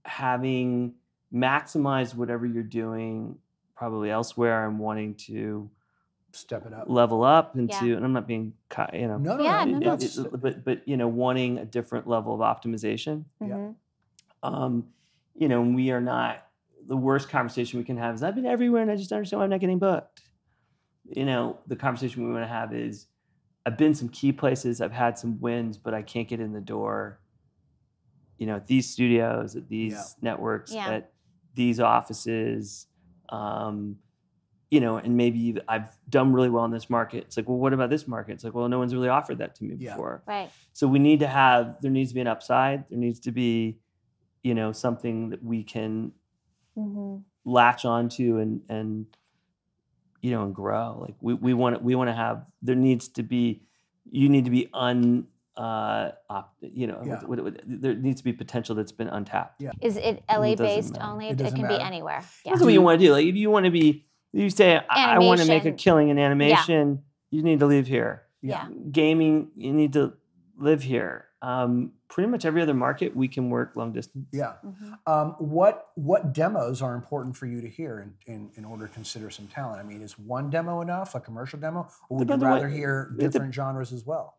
having 0.08 0.94
maximized 1.34 2.16
whatever 2.16 2.46
you're 2.46 2.64
doing 2.64 3.38
probably 3.76 4.10
elsewhere 4.10 4.68
and 4.68 4.80
wanting 4.80 5.14
to 5.16 5.70
Step 6.32 6.66
it 6.66 6.74
up. 6.74 6.86
level 6.90 7.24
up 7.24 7.56
into, 7.56 7.88
Yeah. 7.88 7.96
and 7.98 8.06
I'm 8.06 8.14
not 8.14 8.28
being, 8.28 8.54
ki- 8.70 8.84
you 9.02 9.08
know, 9.08 9.18
No, 9.18 9.36
no, 9.38 9.44
Yeah, 9.44 9.64
no. 9.66 9.72
no, 9.72 9.78
it- 9.78 9.86
no. 9.86 9.94
it- 9.94 10.18
it- 10.34 10.42
but 10.42 10.64
but 10.64 10.88
you 10.88 10.98
know, 10.98 11.08
wanting 11.08 11.58
a 11.58 11.66
different 11.66 12.08
level 12.08 12.34
of 12.34 12.40
optimization. 12.42 13.26
Yeah. 13.42 13.48
Mhm. 13.48 13.76
Um, 14.44 14.88
you 15.36 15.48
know, 15.48 15.62
we 15.62 15.92
are 15.92 16.02
not. 16.02 16.44
The 16.88 16.98
worst 16.98 17.28
conversation 17.30 17.80
we 17.80 17.84
can 17.84 17.98
have 17.98 18.16
is, 18.16 18.24
"I've 18.24 18.36
been 18.36 18.46
everywhere 18.46 18.82
and 18.82 18.90
I 18.92 18.96
just 18.96 19.10
don't 19.10 19.18
understand 19.18 19.40
why 19.40 19.44
I'm 19.46 19.50
not 19.50 19.60
getting 19.60 19.80
booked." 19.80 20.22
You 21.06 21.26
know, 21.26 21.58
the 21.68 21.76
conversation 21.76 22.26
we 22.26 22.32
want 22.32 22.44
to 22.44 22.48
have 22.48 22.74
is, 22.74 23.08
"I've 23.66 23.78
been 23.78 23.94
some 23.94 24.10
key 24.10 24.32
places, 24.32 24.80
I've 24.82 24.92
had 24.94 25.18
some 25.18 25.40
wins, 25.42 25.78
but 25.78 25.94
I 25.94 26.02
can't 26.02 26.28
get 26.28 26.40
in 26.40 26.54
the 26.54 26.62
door." 26.62 27.20
You 28.38 28.46
know, 28.48 28.56
at 28.58 28.68
these 28.68 28.90
studios, 28.90 29.56
at 29.56 29.68
these 29.68 29.94
Yeah. 29.94 30.04
networks, 30.22 30.74
Yeah. 30.74 30.90
at 30.90 31.12
these 31.56 31.80
offices. 31.80 32.88
Um, 33.30 33.98
you 34.70 34.82
know, 34.82 34.98
and 34.98 35.16
maybe 35.16 35.58
I've 35.68 35.90
done 36.10 36.34
really 36.34 36.50
well 36.50 36.66
in 36.66 36.72
this 36.72 36.90
market. 36.90 37.24
It's 37.24 37.38
like, 37.38 37.48
well, 37.48 37.58
what 37.58 37.72
about 37.74 37.90
this 37.90 38.06
market? 38.08 38.34
It's 38.34 38.44
like, 38.44 38.54
well, 38.54 38.68
no 38.68 38.78
one's 38.80 38.94
really 38.94 39.08
offered 39.08 39.38
that 39.38 39.56
to 39.56 39.64
me 39.64 39.76
Yeah. 39.80 39.92
before. 39.92 40.24
Right. 40.28 40.50
So 40.74 40.88
we 40.88 41.00
need 41.00 41.20
to 41.22 41.28
have 41.28 41.78
there 41.82 41.90
needs 41.92 42.10
to 42.12 42.16
be 42.16 42.22
an 42.22 42.28
upside. 42.28 42.88
There 42.90 43.00
needs 43.00 43.20
to 43.22 43.32
be, 43.32 43.80
you 44.44 44.54
know, 44.54 44.72
something 44.74 45.30
that 45.30 45.42
we 45.44 45.64
can 45.64 46.12
Mhm. 46.78 47.24
latch 47.46 47.86
onto 47.86 48.38
and 48.40 48.62
and 48.70 49.06
you 50.22 50.32
know 50.32 50.44
and 50.44 50.54
grow. 50.54 50.98
Like 51.00 51.16
we 51.22 51.34
we 51.34 51.54
want 51.54 51.78
to 51.78 51.82
we 51.84 51.96
want 51.96 52.10
to 52.10 52.14
have 52.14 52.46
there 52.62 52.76
needs 52.76 53.08
to 53.10 53.24
be 53.24 53.64
you 54.10 54.28
need 54.28 54.44
to 54.46 54.52
be 54.52 54.70
un 54.74 55.28
uh 55.58 56.12
op, 56.30 56.54
you 56.62 56.88
know 56.88 57.02
Yeah. 57.06 57.20
what, 57.26 57.30
what, 57.30 57.44
what- 57.44 57.62
there 57.66 57.96
needs 57.96 58.22
to 58.22 58.24
be 58.24 58.34
potential 58.34 58.76
that's 58.76 58.92
been 58.92 59.08
untapped. 59.08 59.62
Yeah. 59.62 59.72
Is 59.82 59.98
it 59.98 60.24
LA 60.30 60.52
doesn't 60.56 60.58
based 60.66 60.94
matter. 60.94 61.06
only? 61.12 61.28
It 61.30 61.42
It, 61.42 61.54
can 61.54 61.62
matter. 61.64 61.78
be 61.78 61.84
anywhere. 61.84 62.24
Yeah. 62.46 62.52
That's 62.54 62.64
what 62.64 62.74
you 62.74 62.82
want 62.82 63.00
to 63.00 63.06
do. 63.06 63.12
Like 63.12 63.26
if 63.26 63.36
you 63.36 63.50
want 63.50 63.66
to 63.66 63.72
be 63.72 64.06
you 64.34 64.50
say 64.50 64.78
I, 64.90 65.16
I 65.16 65.20
want 65.20 65.42
to 65.42 65.48
make 65.48 65.66
a 65.66 65.72
killing 65.72 66.10
in 66.10 66.20
animation, 66.20 67.04
you 67.32 67.42
need 67.44 67.60
to 67.60 67.66
live 67.66 67.88
here. 67.88 68.24
Yeah. 68.42 68.68
Gaming, 68.92 69.50
you 69.56 69.74
need 69.74 69.94
to 69.94 70.14
live 70.60 70.84
here. 70.84 71.26
Um, 71.42 71.92
pretty 72.10 72.30
much 72.30 72.46
every 72.46 72.62
other 72.62 72.74
market 72.74 73.16
we 73.16 73.28
can 73.28 73.50
work 73.50 73.74
long 73.76 73.94
distance. 73.94 74.28
Yeah. 74.32 74.54
Mhm. 74.66 74.98
Um, 75.06 75.36
what 75.40 75.88
what 75.96 76.34
demos 76.34 76.82
are 76.82 76.94
important 76.96 77.36
for 77.38 77.46
you 77.46 77.62
to 77.62 77.70
hear 77.70 78.00
in, 78.00 78.34
in, 78.34 78.52
in 78.56 78.66
order 78.66 78.88
to 78.88 78.94
consider 78.94 79.30
some 79.30 79.48
talent? 79.48 79.80
I 79.80 79.84
mean, 79.84 80.02
is 80.02 80.18
one 80.20 80.50
demo 80.50 80.82
enough, 80.82 81.16
a 81.16 81.20
commercial 81.20 81.60
demo, 81.60 81.88
or 82.10 82.18
would 82.18 82.22
you 82.22 82.26
Depends 82.26 82.44
on 82.44 82.50
what- 82.50 82.56
rather 82.58 82.70
hear 82.70 83.12
it 83.18 83.22
dep- 83.22 83.32
different 83.32 83.54
genres 83.54 83.92
as 83.94 84.06
well? 84.06 84.36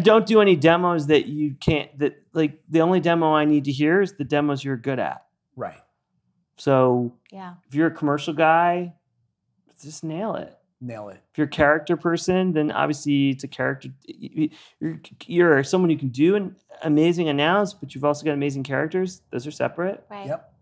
I 0.00 0.02
don't 0.02 0.24
do 0.24 0.40
any 0.40 0.56
demos 0.56 1.08
that 1.08 1.26
you 1.26 1.54
can't. 1.60 1.96
That 1.98 2.22
like 2.32 2.62
the 2.70 2.80
only 2.80 3.00
demo 3.00 3.34
I 3.34 3.44
need 3.44 3.64
to 3.64 3.72
hear 3.72 4.00
is 4.00 4.14
the 4.14 4.24
demos 4.24 4.64
you're 4.64 4.78
good 4.78 4.98
at. 4.98 5.26
Right. 5.56 5.80
So 6.56 7.14
Yeah. 7.30 7.54
if 7.68 7.74
you're 7.74 7.88
a 7.88 7.90
commercial 7.90 8.32
guy, 8.32 8.94
just 9.82 10.02
nail 10.04 10.36
it. 10.36 10.56
Nail 10.80 11.10
it. 11.10 11.20
If 11.32 11.36
you're 11.38 11.46
a 11.46 11.50
character 11.50 11.96
person, 11.96 12.52
then 12.54 12.70
obviously 12.70 13.30
it's 13.30 13.44
a 13.44 13.48
character. 13.48 13.88
you- 14.06 14.48
You're 14.80 15.00
you're 15.26 15.64
someone 15.64 15.90
who 15.90 15.96
can 15.98 16.08
do 16.08 16.34
an 16.36 16.56
amazing 16.82 17.28
announce, 17.28 17.74
but 17.74 17.94
you've 17.94 18.04
also 18.04 18.24
got 18.24 18.32
amazing 18.32 18.62
characters. 18.62 19.20
Those 19.30 19.46
are 19.46 19.50
separate. 19.50 20.04
Right. 20.10 20.26
Yep. 20.28 20.54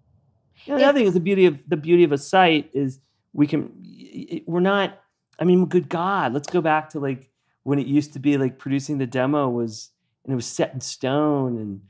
You 0.64 0.72
know, 0.72 0.78
the 0.80 0.84
other 0.86 0.98
thing 0.98 1.06
is 1.06 1.14
the 1.14 1.20
beauty 1.20 1.46
of 1.46 1.62
the 1.68 1.76
beauty 1.76 2.02
of 2.02 2.10
a 2.10 2.18
site 2.18 2.70
is 2.74 2.98
we 3.32 3.46
can. 3.46 3.70
We're 4.46 4.58
not. 4.60 4.98
I 5.38 5.44
mean, 5.44 5.66
good 5.66 5.88
God, 5.88 6.32
let's 6.34 6.48
go 6.48 6.60
back 6.60 6.90
to 6.90 6.98
like 6.98 7.27
when 7.68 7.78
it 7.78 7.86
used 7.86 8.14
to 8.14 8.18
be 8.18 8.38
like 8.38 8.58
producing 8.58 8.96
the 8.96 9.06
demo 9.06 9.46
was 9.60 9.90
and 10.24 10.32
it 10.32 10.36
was 10.36 10.46
set 10.46 10.72
in 10.72 10.80
stone 10.80 11.52
and 11.58 11.80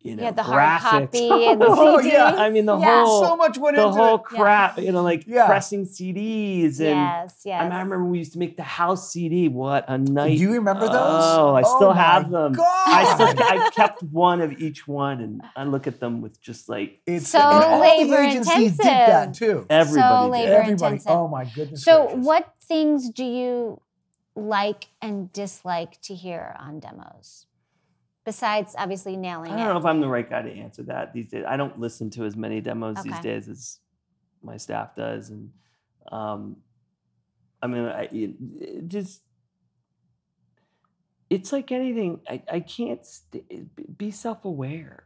you 0.00 0.16
know 0.16 0.22
Yeah, 0.22 0.30
the 0.30 0.42
hard 0.42 0.80
copy 0.80 1.28
and 1.50 1.60
the 1.60 1.66
Oh, 1.68 1.98
yeah. 2.00 2.34
I 2.38 2.48
mean 2.48 2.64
the 2.64 2.78
Yeah. 2.78 3.04
whole 3.04 3.22
so 3.26 3.36
much 3.36 3.58
went 3.58 3.76
the 3.76 3.82
into 3.86 3.98
whole 3.98 4.14
it. 4.16 4.22
Yeah. 4.32 4.38
crap. 4.38 4.78
You 4.78 4.92
know, 4.92 5.02
like 5.02 5.24
Yeah. 5.26 5.44
pressing 5.46 5.84
CDs 5.84 6.80
and. 6.80 6.96
Yes, 7.04 7.42
yes. 7.44 7.60
I 7.60 7.64
mean, 7.64 7.72
I 7.72 7.82
remember 7.82 8.06
we 8.06 8.16
used 8.24 8.32
to 8.32 8.38
make 8.38 8.56
the 8.56 8.62
house 8.62 9.12
CD. 9.12 9.48
What 9.48 9.84
a 9.88 9.98
night! 9.98 10.36
Do 10.38 10.42
you 10.42 10.52
remember 10.54 10.86
those? 10.86 10.94
Oh, 10.96 11.54
I 11.54 11.62
oh 11.66 11.76
still 11.76 11.90
my 11.94 12.02
have 12.02 12.30
them. 12.30 12.52
God. 12.54 12.66
I 12.98 13.02
still 13.14 13.28
I 13.54 13.70
kept 13.74 14.02
one 14.04 14.40
of 14.40 14.52
each 14.66 14.88
one, 14.88 15.20
and 15.20 15.42
I 15.54 15.64
look 15.64 15.86
at 15.86 16.00
them 16.00 16.22
with 16.22 16.40
just 16.40 16.70
like 16.70 17.00
It's 17.06 17.28
So 17.28 17.38
and 17.38 17.62
all 17.64 17.76
the 17.76 17.80
labor 17.88 18.16
agencies 18.22 18.78
did 18.78 18.86
that 18.86 19.26
intensive. 19.28 19.38
too. 19.38 19.66
everybody. 19.68 20.24
did. 20.24 20.30
labor 20.32 20.52
Everybody. 20.62 20.84
Oh 20.84 20.86
intensive. 20.96 21.12
Oh 21.12 21.28
my 21.28 21.44
goodness. 21.44 21.84
So, 21.84 21.94
gracious. 22.06 22.24
what 22.24 22.54
things 22.62 23.10
do 23.10 23.24
you 23.24 23.80
like 24.40 24.88
and 25.00 25.32
dislike 25.32 26.00
to 26.02 26.14
hear 26.14 26.56
on 26.58 26.80
demos? 26.80 27.46
Besides, 28.24 28.74
obviously, 28.78 29.16
nailing 29.16 29.52
I 29.52 29.56
don't 29.64 29.74
know 29.74 29.78
if 29.78 29.84
I'm 29.86 30.00
the 30.00 30.08
right 30.08 30.28
guy 30.28 30.42
to 30.42 30.50
answer 30.52 30.82
that 30.84 31.12
these 31.14 31.28
days. 31.28 31.44
I 31.48 31.56
don't 31.56 31.80
listen 31.80 32.10
to 32.10 32.24
as 32.24 32.36
many 32.36 32.60
demos 32.60 33.02
these 33.02 33.18
days 33.20 33.48
as 33.48 33.78
my 34.42 34.56
staff 34.56 34.94
does, 34.94 35.30
and 35.30 35.50
um, 36.12 36.56
I 37.62 37.66
mean, 37.66 37.86
I 37.86 38.02
it, 38.12 38.34
it 38.60 38.88
just 38.88 39.22
it's 41.30 41.52
like 41.52 41.72
anything. 41.72 42.20
I 42.28 42.42
I 42.52 42.60
can't 42.60 43.04
st- 43.04 43.96
be 43.98 44.10
self 44.10 44.44
aware. 44.44 45.04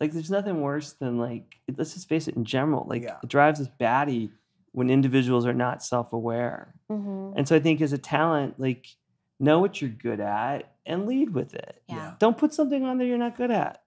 Like, 0.00 0.12
there's 0.12 0.30
nothing 0.30 0.60
worse 0.60 0.92
than 0.94 1.18
like 1.18 1.60
let's 1.76 1.94
just 1.94 2.08
face 2.08 2.26
it. 2.26 2.34
In 2.36 2.44
general, 2.44 2.86
like 2.88 3.02
Yeah. 3.02 3.18
it 3.22 3.28
drives 3.28 3.60
us 3.60 3.68
batty 3.78 4.32
when 4.74 4.90
individuals 4.90 5.46
are 5.46 5.54
not 5.54 5.82
self 5.82 6.12
aware. 6.12 6.74
Mhm. 6.90 7.34
And 7.36 7.46
so 7.48 7.54
I 7.56 7.60
think 7.60 7.80
as 7.80 7.92
a 7.92 7.98
talent, 7.98 8.58
like 8.58 8.86
know 9.40 9.58
what 9.60 9.80
you're 9.80 9.90
good 9.90 10.20
at 10.20 10.72
and 10.84 11.06
lead 11.06 11.30
with 11.32 11.54
it. 11.54 11.82
Yeah. 11.88 11.96
Yeah. 11.96 12.14
Don't 12.18 12.36
put 12.36 12.52
something 12.52 12.84
on 12.84 12.98
there 12.98 13.06
you're 13.06 13.18
not 13.18 13.36
good 13.36 13.50
at. 13.50 13.80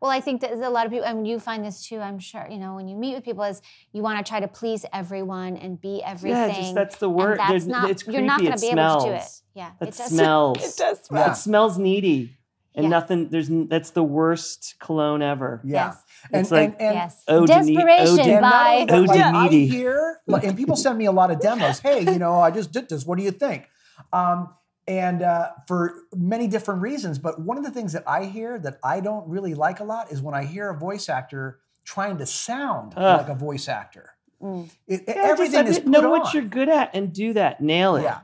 Well, 0.00 0.10
I 0.10 0.20
think 0.20 0.42
that 0.42 0.52
a 0.52 0.68
lot 0.68 0.84
of 0.84 0.92
people, 0.92 1.06
I 1.08 1.14
mean, 1.14 1.24
you 1.24 1.40
find 1.40 1.64
this 1.64 1.86
too, 1.88 2.00
I'm 2.00 2.18
sure, 2.18 2.46
you 2.50 2.58
know, 2.58 2.74
when 2.74 2.86
you 2.86 2.94
meet 2.96 3.14
with 3.14 3.24
people, 3.24 3.44
is 3.44 3.62
you 3.92 4.02
want 4.02 4.18
to 4.24 4.28
try 4.30 4.40
to 4.40 4.48
please 4.48 4.84
everyone 4.92 5.56
and 5.56 5.80
be 5.80 6.02
everything. 6.04 6.36
Yeah, 6.50 6.60
just 6.60 6.74
that's 6.74 6.96
the 6.98 7.08
word. 7.08 7.38
that's 7.38 7.48
There's- 7.48 7.66
not, 7.66 7.90
it's 7.90 8.02
creepy. 8.02 8.18
you're 8.18 8.26
not 8.26 8.40
going 8.40 8.52
it 8.52 8.56
to 8.56 8.60
be 8.60 8.70
smells. 8.72 9.04
able 9.04 9.14
to 9.14 9.18
do 9.20 9.24
it. 9.24 9.40
Yeah. 9.54 9.70
That 9.80 9.88
it 9.88 9.96
does. 9.96 10.06
smells. 10.10 10.58
It 10.58 10.76
does 10.76 10.98
smell. 11.02 11.30
It 11.30 11.36
smells 11.36 11.78
needy. 11.78 12.36
And 12.76 12.84
Yeah. 12.84 12.90
nothing 12.90 13.28
there's 13.30 13.48
that's 13.50 13.90
the 13.92 14.02
worst 14.04 14.74
cologne 14.80 15.22
ever. 15.22 15.62
Yeah. 15.64 15.86
Yes. 15.86 16.02
And, 16.30 16.40
It's 16.42 16.50
like- 16.50 16.72
and, 16.74 16.80
and, 16.82 16.94
yes. 16.94 17.24
Oh, 17.26 17.46
Denise- 17.46 17.70
oh, 17.78 17.80
Desperation 17.86 18.16
Den- 18.26 18.42
by. 18.42 18.86
only 18.90 19.06
that, 19.18 19.34
like, 19.34 19.34
Oh, 19.34 19.38
I 19.46 19.48
hear, 19.48 20.20
like, 20.26 20.44
and 20.44 20.56
people 20.56 20.76
send 20.76 20.98
me 20.98 21.06
a 21.06 21.12
lot 21.12 21.30
of 21.30 21.40
demos. 21.40 21.80
Hey, 21.80 22.00
you 22.00 22.18
know, 22.18 22.38
I 22.38 22.50
just 22.50 22.72
did 22.72 22.88
this. 22.90 23.06
What 23.06 23.16
do 23.18 23.24
you 23.24 23.30
think? 23.30 23.66
Um, 24.12 24.50
and 24.86 25.22
uh, 25.22 25.48
for 25.66 25.94
many 26.14 26.46
different 26.48 26.82
reasons, 26.82 27.18
but 27.18 27.40
one 27.40 27.56
of 27.58 27.64
the 27.64 27.70
things 27.70 27.92
that 27.94 28.04
I 28.06 28.24
hear 28.24 28.58
that 28.58 28.78
I 28.84 29.00
don't 29.00 29.26
really 29.28 29.54
like 29.54 29.80
a 29.80 29.84
lot 29.84 30.12
is 30.12 30.20
when 30.20 30.34
I 30.34 30.44
hear 30.44 30.68
a 30.70 30.76
voice 30.78 31.08
actor 31.08 31.58
trying 31.84 32.18
to 32.18 32.26
sound 32.26 32.92
Ugh. 32.96 33.18
like 33.20 33.28
a 33.28 33.34
voice 33.34 33.68
actor. 33.68 34.10
Mm. 34.42 34.68
It, 34.86 35.04
Yeah, 35.08 35.14
everything 35.16 35.64
just 35.66 35.80
is 35.80 35.86
know 35.86 36.02
put 36.02 36.10
what 36.10 36.34
you're 36.34 36.42
good 36.44 36.68
at 36.68 36.94
and 36.94 37.10
do 37.12 37.32
that. 37.32 37.60
Nail 37.62 37.96
it. 37.96 38.02
Yeah. 38.02 38.18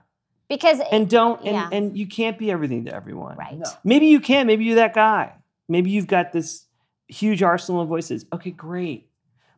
Because, 0.53 0.81
And 0.93 1.09
don't 1.09 1.39
and, 1.41 1.49
Yeah. 1.55 1.69
and 1.73 1.97
you 1.97 2.07
can't 2.07 2.39
be 2.39 2.51
everything 2.51 2.85
to 2.85 2.95
everyone. 2.95 3.37
right. 3.37 3.57
No. 3.59 3.65
Maybe 3.85 4.07
you 4.07 4.21
can. 4.21 4.47
Maybe 4.47 4.65
you're 4.65 4.77
that 4.77 4.95
guy. 4.95 5.33
Maybe 5.69 5.91
you've 5.91 6.07
got 6.07 6.33
this 6.33 6.67
huge 7.09 7.43
arsenal 7.43 7.81
of 7.83 7.89
voices. 7.89 8.27
Okay, 8.33 8.51
great. 8.51 9.09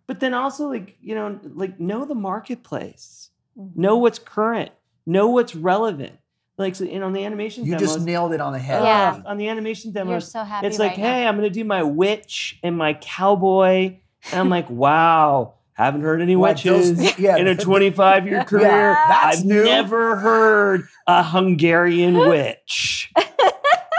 But 0.06 0.20
then 0.20 0.34
also, 0.34 0.68
like, 0.68 0.96
you 1.00 1.14
know, 1.14 1.40
like 1.54 1.80
know 1.80 2.04
the 2.04 2.14
marketplace, 2.14 3.30
Mhm. 3.58 3.76
know 3.76 3.96
what's 3.96 4.18
current, 4.18 4.70
know 5.06 5.28
what's 5.28 5.54
relevant. 5.56 6.12
Like, 6.58 6.76
so, 6.76 6.84
you 6.84 7.00
know, 7.00 7.06
on 7.06 7.12
the 7.12 7.24
animation 7.24 7.64
You 7.64 7.72
demos, 7.72 7.94
just 7.94 8.06
nailed 8.06 8.32
it 8.32 8.40
on 8.40 8.52
the 8.52 8.58
head. 8.60 8.84
Yeah. 8.84 9.20
on 9.26 9.38
the 9.38 9.48
animation 9.48 9.90
demo, 9.90 10.12
You're 10.12 10.20
so 10.20 10.44
happy 10.44 10.66
it's 10.68 10.78
like, 10.78 10.90
right 10.92 10.98
hey, 11.00 11.22
now. 11.24 11.28
I'm 11.28 11.36
going 11.36 11.48
to 11.48 11.54
do 11.54 11.64
my 11.64 11.82
witch 11.82 12.60
and 12.62 12.76
my 12.78 12.94
cowboy. 12.94 13.96
And 14.30 14.40
I'm 14.40 14.48
like, 14.50 14.70
wow, 14.84 15.54
haven't 15.74 16.02
heard 16.02 16.20
any 16.22 16.36
Like 16.36 16.62
those- 16.62 16.92
witches 16.92 17.18
yeah. 17.18 17.36
in 17.36 17.46
a 17.46 17.54
25 17.56 18.26
year 18.26 18.44
career. 18.44 18.96
that's 19.08 19.38
I've 19.40 19.44
new. 19.44 19.64
never 19.64 20.16
heard 20.16 20.88
a 21.06 21.22
Hungarian 21.22 22.16
witch 22.28 23.12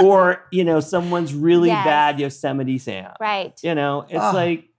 or, 0.01 0.45
you 0.51 0.63
know, 0.63 0.79
someone's 0.79 1.33
really 1.33 1.69
Yes. 1.69 1.85
bad 1.85 2.19
Yosemite 2.19 2.77
Sam. 2.77 3.11
Right. 3.19 3.57
You 3.63 3.75
know, 3.75 4.05
it's 4.09 4.19
Ah. 4.19 4.31
like, 4.31 4.69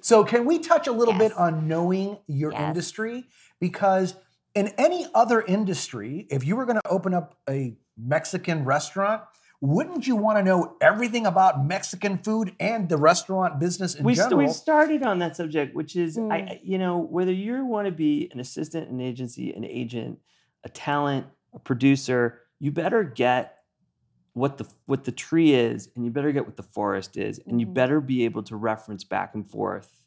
So, 0.00 0.22
can 0.22 0.44
we 0.44 0.58
touch 0.58 0.86
a 0.86 0.92
little 0.92 1.14
bit 1.14 1.32
on 1.32 1.66
knowing 1.66 2.18
your 2.26 2.52
Yes. 2.52 2.60
industry? 2.60 3.24
Because 3.58 4.14
in 4.54 4.68
any 4.76 5.06
other 5.14 5.40
industry, 5.40 6.26
if 6.30 6.44
you 6.46 6.56
were 6.56 6.66
going 6.66 6.76
to 6.84 6.88
open 6.90 7.14
up 7.14 7.36
a 7.48 7.74
Mexican 7.96 8.64
restaurant, 8.66 9.22
wouldn't 9.66 10.06
you 10.06 10.14
want 10.14 10.36
to 10.38 10.42
know 10.42 10.76
everything 10.80 11.24
about 11.26 11.64
Mexican 11.64 12.18
food 12.18 12.54
and 12.60 12.88
the 12.88 12.98
restaurant 12.98 13.58
business 13.58 13.94
in 13.94 14.04
we, 14.04 14.14
st- 14.14 14.30
general? 14.30 14.46
we 14.46 14.52
started 14.52 15.02
on 15.02 15.20
that 15.20 15.36
subject, 15.36 15.74
which 15.74 15.96
is, 15.96 16.16
Mm. 16.18 16.32
I- 16.32 16.60
you 16.62 16.76
know, 16.76 16.98
whether 16.98 17.32
you 17.32 17.64
want 17.64 17.86
to 17.86 17.92
be 17.92 18.28
an 18.32 18.40
assistant, 18.40 18.90
an 18.90 19.00
agency, 19.00 19.52
an 19.54 19.64
agent, 19.64 20.18
a 20.64 20.68
talent, 20.68 21.26
a 21.54 21.58
producer, 21.58 22.40
you 22.58 22.70
better 22.72 23.02
get 23.04 23.58
what 24.34 24.58
the 24.58 24.66
what 24.86 25.04
the 25.04 25.12
tree 25.12 25.54
is, 25.54 25.88
and 25.94 26.04
you 26.04 26.10
better 26.10 26.32
get 26.32 26.44
what 26.44 26.56
the 26.56 26.62
forest 26.62 27.16
is, 27.16 27.38
and 27.46 27.60
you 27.60 27.66
Mhm. 27.68 27.74
better 27.74 28.00
be 28.00 28.24
able 28.24 28.42
to 28.42 28.56
reference 28.56 29.04
back 29.04 29.34
and 29.34 29.48
forth, 29.48 30.02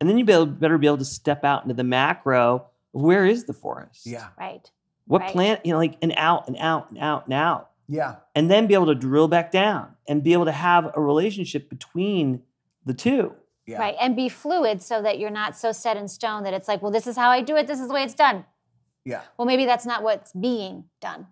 and 0.00 0.08
then 0.08 0.16
you 0.18 0.24
better 0.24 0.78
be 0.78 0.86
able 0.86 0.96
to 0.98 1.04
step 1.04 1.44
out 1.44 1.62
into 1.62 1.74
the 1.74 1.84
macro. 1.84 2.54
of 2.94 3.02
Where 3.02 3.26
is 3.26 3.44
the 3.44 3.52
forest? 3.52 4.06
yeah, 4.06 4.28
Right. 4.38 4.68
What 5.06 5.20
Right. 5.20 5.30
plant? 5.32 5.66
You 5.66 5.72
know, 5.72 5.78
like 5.78 5.96
and 6.02 6.14
out 6.16 6.48
and 6.48 6.56
out 6.58 6.88
and 6.90 6.98
out 6.98 7.26
and 7.26 7.34
out 7.34 7.70
yeah, 7.88 8.16
and 8.34 8.50
then 8.50 8.66
be 8.66 8.74
able 8.74 8.86
to 8.86 8.94
drill 8.94 9.28
back 9.28 9.50
down 9.50 9.94
and 10.08 10.22
be 10.22 10.32
able 10.32 10.44
to 10.46 10.52
have 10.52 10.90
a 10.96 11.00
relationship 11.00 11.68
between 11.68 12.42
the 12.84 12.94
two. 12.94 13.32
yeah. 13.66 13.78
Right. 13.78 13.96
And 14.00 14.14
be 14.14 14.28
fluid 14.28 14.80
so 14.82 15.02
that 15.02 15.18
you're 15.18 15.30
not 15.30 15.56
so 15.56 15.72
set 15.72 15.96
in 15.96 16.06
stone 16.08 16.44
that 16.44 16.54
it's 16.54 16.68
like, 16.68 16.82
well, 16.82 16.92
this 16.92 17.06
is 17.08 17.16
how 17.16 17.30
I 17.30 17.40
do 17.42 17.56
it. 17.56 17.66
This 17.66 17.80
is 17.80 17.88
the 17.88 17.94
way 17.94 18.04
it's 18.04 18.14
done. 18.14 18.44
Yeah. 19.04 19.22
Well, 19.36 19.46
maybe 19.46 19.64
that's 19.66 19.84
not 19.86 20.02
what's 20.04 20.32
being 20.32 20.84
done. 21.00 21.26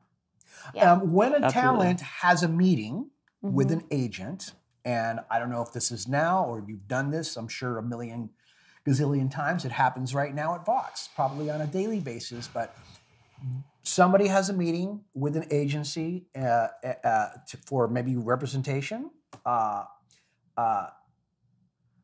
Yeah. 0.74 0.92
Um, 0.92 1.12
when 1.12 1.32
a 1.32 1.36
Absolutely. 1.36 1.60
talent 1.60 2.00
has 2.00 2.42
a 2.42 2.48
meeting 2.48 3.10
with 3.42 3.68
Mhm. 3.68 3.72
an 3.74 3.84
agent, 3.92 4.52
and 4.84 5.20
I 5.30 5.38
don't 5.38 5.50
know 5.50 5.62
if 5.62 5.72
this 5.72 5.90
is 5.92 6.08
now 6.08 6.44
or 6.44 6.64
you've 6.66 6.88
done 6.88 7.10
this, 7.10 7.36
I'm 7.36 7.48
sure 7.48 7.78
a 7.78 7.82
million 7.82 8.30
gazillion 8.86 9.30
times. 9.30 9.64
It 9.64 9.72
happens 9.72 10.14
right 10.14 10.34
now 10.34 10.54
at 10.56 10.64
Vox, 10.66 11.08
probably 11.14 11.50
on 11.50 11.60
a 11.60 11.66
daily 11.66 12.00
basis, 12.00 12.48
but 12.48 12.74
somebody 13.82 14.26
has 14.26 14.48
a 14.48 14.52
meeting 14.52 15.00
with 15.14 15.36
an 15.36 15.46
agency 15.50 16.26
uh, 16.36 16.68
uh, 16.84 16.92
uh, 17.04 17.28
to, 17.48 17.56
for 17.66 17.88
maybe 17.88 18.16
representation. 18.16 19.10
Uh, 19.44 19.84
uh, 20.56 20.86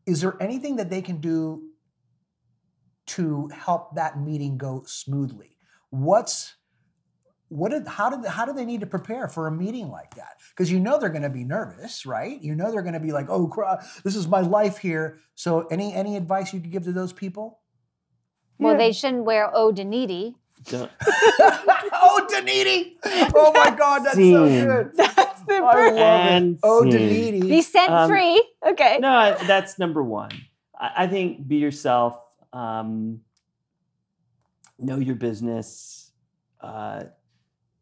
is 0.06 0.20
there 0.20 0.36
anything 0.40 0.76
that 0.76 0.90
they 0.90 1.02
can 1.02 1.18
do 1.20 1.62
to 3.06 3.48
help 3.48 3.94
that 3.96 4.20
meeting 4.20 4.58
go 4.58 4.82
smoothly? 4.86 5.56
What's 5.90 6.54
what 7.48 7.72
did 7.72 7.86
how 7.88 8.10
did 8.10 8.24
how 8.30 8.44
do 8.44 8.52
they 8.52 8.64
need 8.64 8.80
to 8.80 8.86
prepare 8.86 9.26
for 9.26 9.48
a 9.48 9.52
meeting 9.52 9.88
like 9.88 10.14
that? 10.14 10.34
Because 10.50 10.70
you 10.70 10.78
know 10.78 10.98
they're 10.98 11.08
going 11.08 11.22
to 11.22 11.28
be 11.30 11.42
nervous, 11.42 12.06
right? 12.06 12.40
You 12.40 12.54
know 12.54 12.70
they're 12.70 12.82
going 12.82 12.94
to 12.94 13.00
be 13.00 13.10
like, 13.10 13.28
"Oh, 13.28 13.48
cra- 13.48 13.84
this 14.04 14.14
is 14.14 14.28
my 14.28 14.40
life 14.40 14.78
here." 14.78 15.18
So, 15.34 15.66
any 15.66 15.92
any 15.92 16.16
advice 16.16 16.54
you 16.54 16.60
could 16.60 16.70
give 16.70 16.84
to 16.84 16.92
those 16.92 17.12
people? 17.12 17.58
Well, 18.58 18.74
Yeah. 18.74 18.78
they 18.78 18.92
shouldn't 18.92 19.24
wear 19.24 19.50
eau 19.52 19.72
de 20.64 20.90
oh, 21.92 22.26
Daniti! 22.30 22.96
Oh 23.34 23.52
my 23.54 23.74
God, 23.76 24.04
that's 24.04 24.16
so 24.16 24.48
good. 24.48 24.90
That's 24.94 25.42
the 25.42 25.54
I 25.54 25.90
love 25.90 25.96
And 25.98 26.54
it. 26.54 26.60
Oh. 26.62 26.82
Daniti. 26.84 27.40
Be 27.40 27.62
scent 27.62 27.90
Um, 27.90 28.10
free. 28.10 28.44
Okay. 28.66 28.98
no, 29.00 29.36
that's 29.46 29.78
number 29.78 30.02
one. 30.02 30.30
I, 30.78 31.04
I 31.04 31.06
think 31.06 31.46
be 31.48 31.56
yourself. 31.56 32.22
Um, 32.52 33.20
know 34.78 34.98
your 34.98 35.14
business. 35.16 36.12
Uh, 36.60 37.04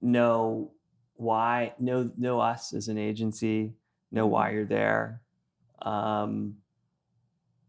know 0.01 0.71
why 1.15 1.75
know 1.81 2.11
know 2.17 2.39
us 2.39 2.73
as 2.73 2.87
an 2.89 2.97
agency, 2.97 3.75
know 4.13 4.27
why 4.27 4.51
you're 4.53 4.65
there. 4.65 5.21
Um, 5.83 6.57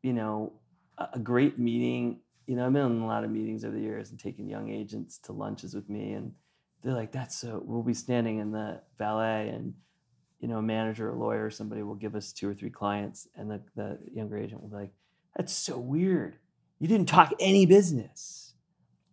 you 0.03 0.13
know, 0.13 0.53
a, 0.97 1.09
a 1.13 1.19
great 1.19 1.57
meeting. 1.57 2.19
You 2.49 2.55
know, 2.55 2.65
I've 2.65 2.73
been 2.73 2.83
in 2.87 3.01
a 3.01 3.05
lot 3.05 3.23
of 3.23 3.29
meetings 3.29 3.63
over 3.63 3.75
the 3.75 3.81
years 3.83 4.09
and 4.09 4.19
taking 4.19 4.49
young 4.49 4.71
agents 4.71 5.19
to 5.19 5.33
lunches 5.33 5.75
with 5.75 5.87
me, 5.87 6.13
and 6.13 6.33
they're 6.81 6.95
like, 6.95 7.11
"That's 7.11 7.37
so." 7.37 7.61
We'll 7.63 7.83
be 7.83 7.93
standing 7.93 8.39
in 8.39 8.51
the 8.51 8.81
valet, 8.97 9.49
and 9.49 9.75
you 10.39 10.47
know, 10.47 10.57
a 10.57 10.61
manager, 10.63 11.11
a 11.11 11.15
lawyer, 11.15 11.45
or 11.45 11.51
somebody 11.51 11.83
will 11.83 11.93
give 11.93 12.15
us 12.15 12.33
two 12.33 12.49
or 12.49 12.55
three 12.55 12.71
clients, 12.71 13.27
and 13.35 13.51
the 13.51 13.61
the 13.75 13.99
younger 14.11 14.35
agent 14.35 14.63
will 14.63 14.69
be 14.69 14.77
like, 14.77 14.93
"That's 15.37 15.53
so 15.53 15.77
weird. 15.77 16.39
You 16.79 16.87
didn't 16.87 17.07
talk 17.07 17.33
any 17.39 17.67
business." 17.67 18.55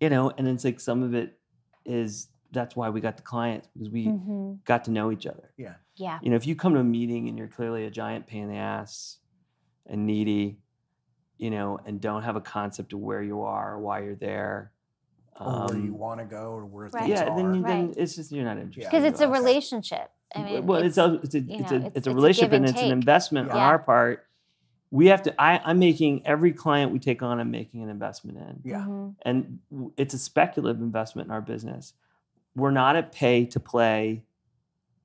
You 0.01 0.09
know, 0.09 0.31
and 0.39 0.49
it's 0.49 0.65
like 0.65 0.81
some 0.81 1.03
of 1.03 1.15
it 1.15 1.39
is 1.85 2.29
that's 2.53 2.75
why 2.75 2.89
we 2.89 3.03
got 3.03 3.19
the 3.19 3.23
clients 3.23 3.69
because 3.75 3.91
we 3.91 4.07
Mhm. 4.07 4.65
got 4.65 4.85
to 4.85 4.91
know 4.91 5.13
each 5.13 5.27
other. 5.27 5.53
Yeah. 5.59 5.75
Yeah. 5.97 6.21
You 6.23 6.31
know, 6.31 6.37
if 6.37 6.47
you 6.47 6.57
come 6.57 6.73
to 6.73 6.81
a 6.81 6.85
meeting 6.85 7.29
and 7.29 7.37
you're 7.37 7.49
clearly 7.49 7.85
a 7.85 7.91
giant 7.91 8.27
pain 8.27 8.45
in 8.45 8.49
the 8.49 8.57
ass 8.57 9.19
and 9.85 10.07
needy, 10.07 10.63
you 11.39 11.51
know, 11.51 11.79
and 11.87 12.01
don't 12.01 12.23
have 12.23 12.37
a 12.37 12.41
concept 12.41 12.93
of 12.93 13.01
where 13.01 13.23
you 13.23 13.43
are 13.43 13.75
or 13.75 13.79
why 13.79 14.03
you're 14.03 14.15
there, 14.15 14.73
or 15.39 15.67
where 15.69 15.77
you 15.79 15.93
um, 15.93 15.99
want 15.99 16.21
to 16.21 16.27
go 16.27 16.53
or 16.53 16.65
where 16.65 16.87
Right. 16.89 17.05
things 17.05 17.11
yeah, 17.11 17.25
are. 17.29 17.37
then, 17.37 17.55
you, 17.55 17.63
then 17.63 17.87
Right. 17.89 17.97
it's 17.97 18.17
just 18.17 18.33
you're 18.33 18.45
not 18.45 18.59
interested. 18.59 18.91
Because 18.91 19.05
it's 19.05 19.21
a 19.21 19.29
relationship. 19.29 20.11
I 20.35 20.43
mean, 20.43 20.67
well, 20.67 20.83
it's, 20.83 20.99
a 20.99 21.21
it's 21.23 21.35
a 21.35 21.41
you 21.41 21.59
it's 21.61 21.71
know, 21.71 21.77
a 21.77 21.81
it's- 21.81 21.87
it's 21.89 21.97
it's 21.99 22.07
a 22.07 22.11
a 22.11 22.15
relationship 22.15 22.53
and, 22.53 22.65
and 22.65 22.71
it's 22.71 22.79
an 22.83 22.85
take. 22.89 22.93
investment 22.93 23.51
on 23.51 23.57
Yeah. 23.57 23.67
our 23.67 23.79
part. 23.79 24.27
We 24.91 25.07
have 25.07 25.23
to. 25.25 25.41
I, 25.41 25.61
I'm 25.65 25.79
making 25.79 26.23
every 26.27 26.53
client 26.53 26.93
we 26.93 26.99
take 27.01 27.23
on. 27.23 27.39
I'm 27.41 27.51
making 27.51 27.83
an 27.83 27.89
investment 27.91 28.39
in 28.39 28.61
Yeah. 28.71 28.85
Mhm. 28.89 29.15
and 29.23 29.59
it's 29.97 30.15
a 30.15 30.19
speculative 30.19 30.81
investment 30.81 31.27
in 31.29 31.33
our 31.33 31.41
business. 31.43 31.93
We're 32.55 32.71
not 32.71 32.97
a 32.97 33.03
pay 33.03 33.45
to 33.47 33.61
play 33.61 34.25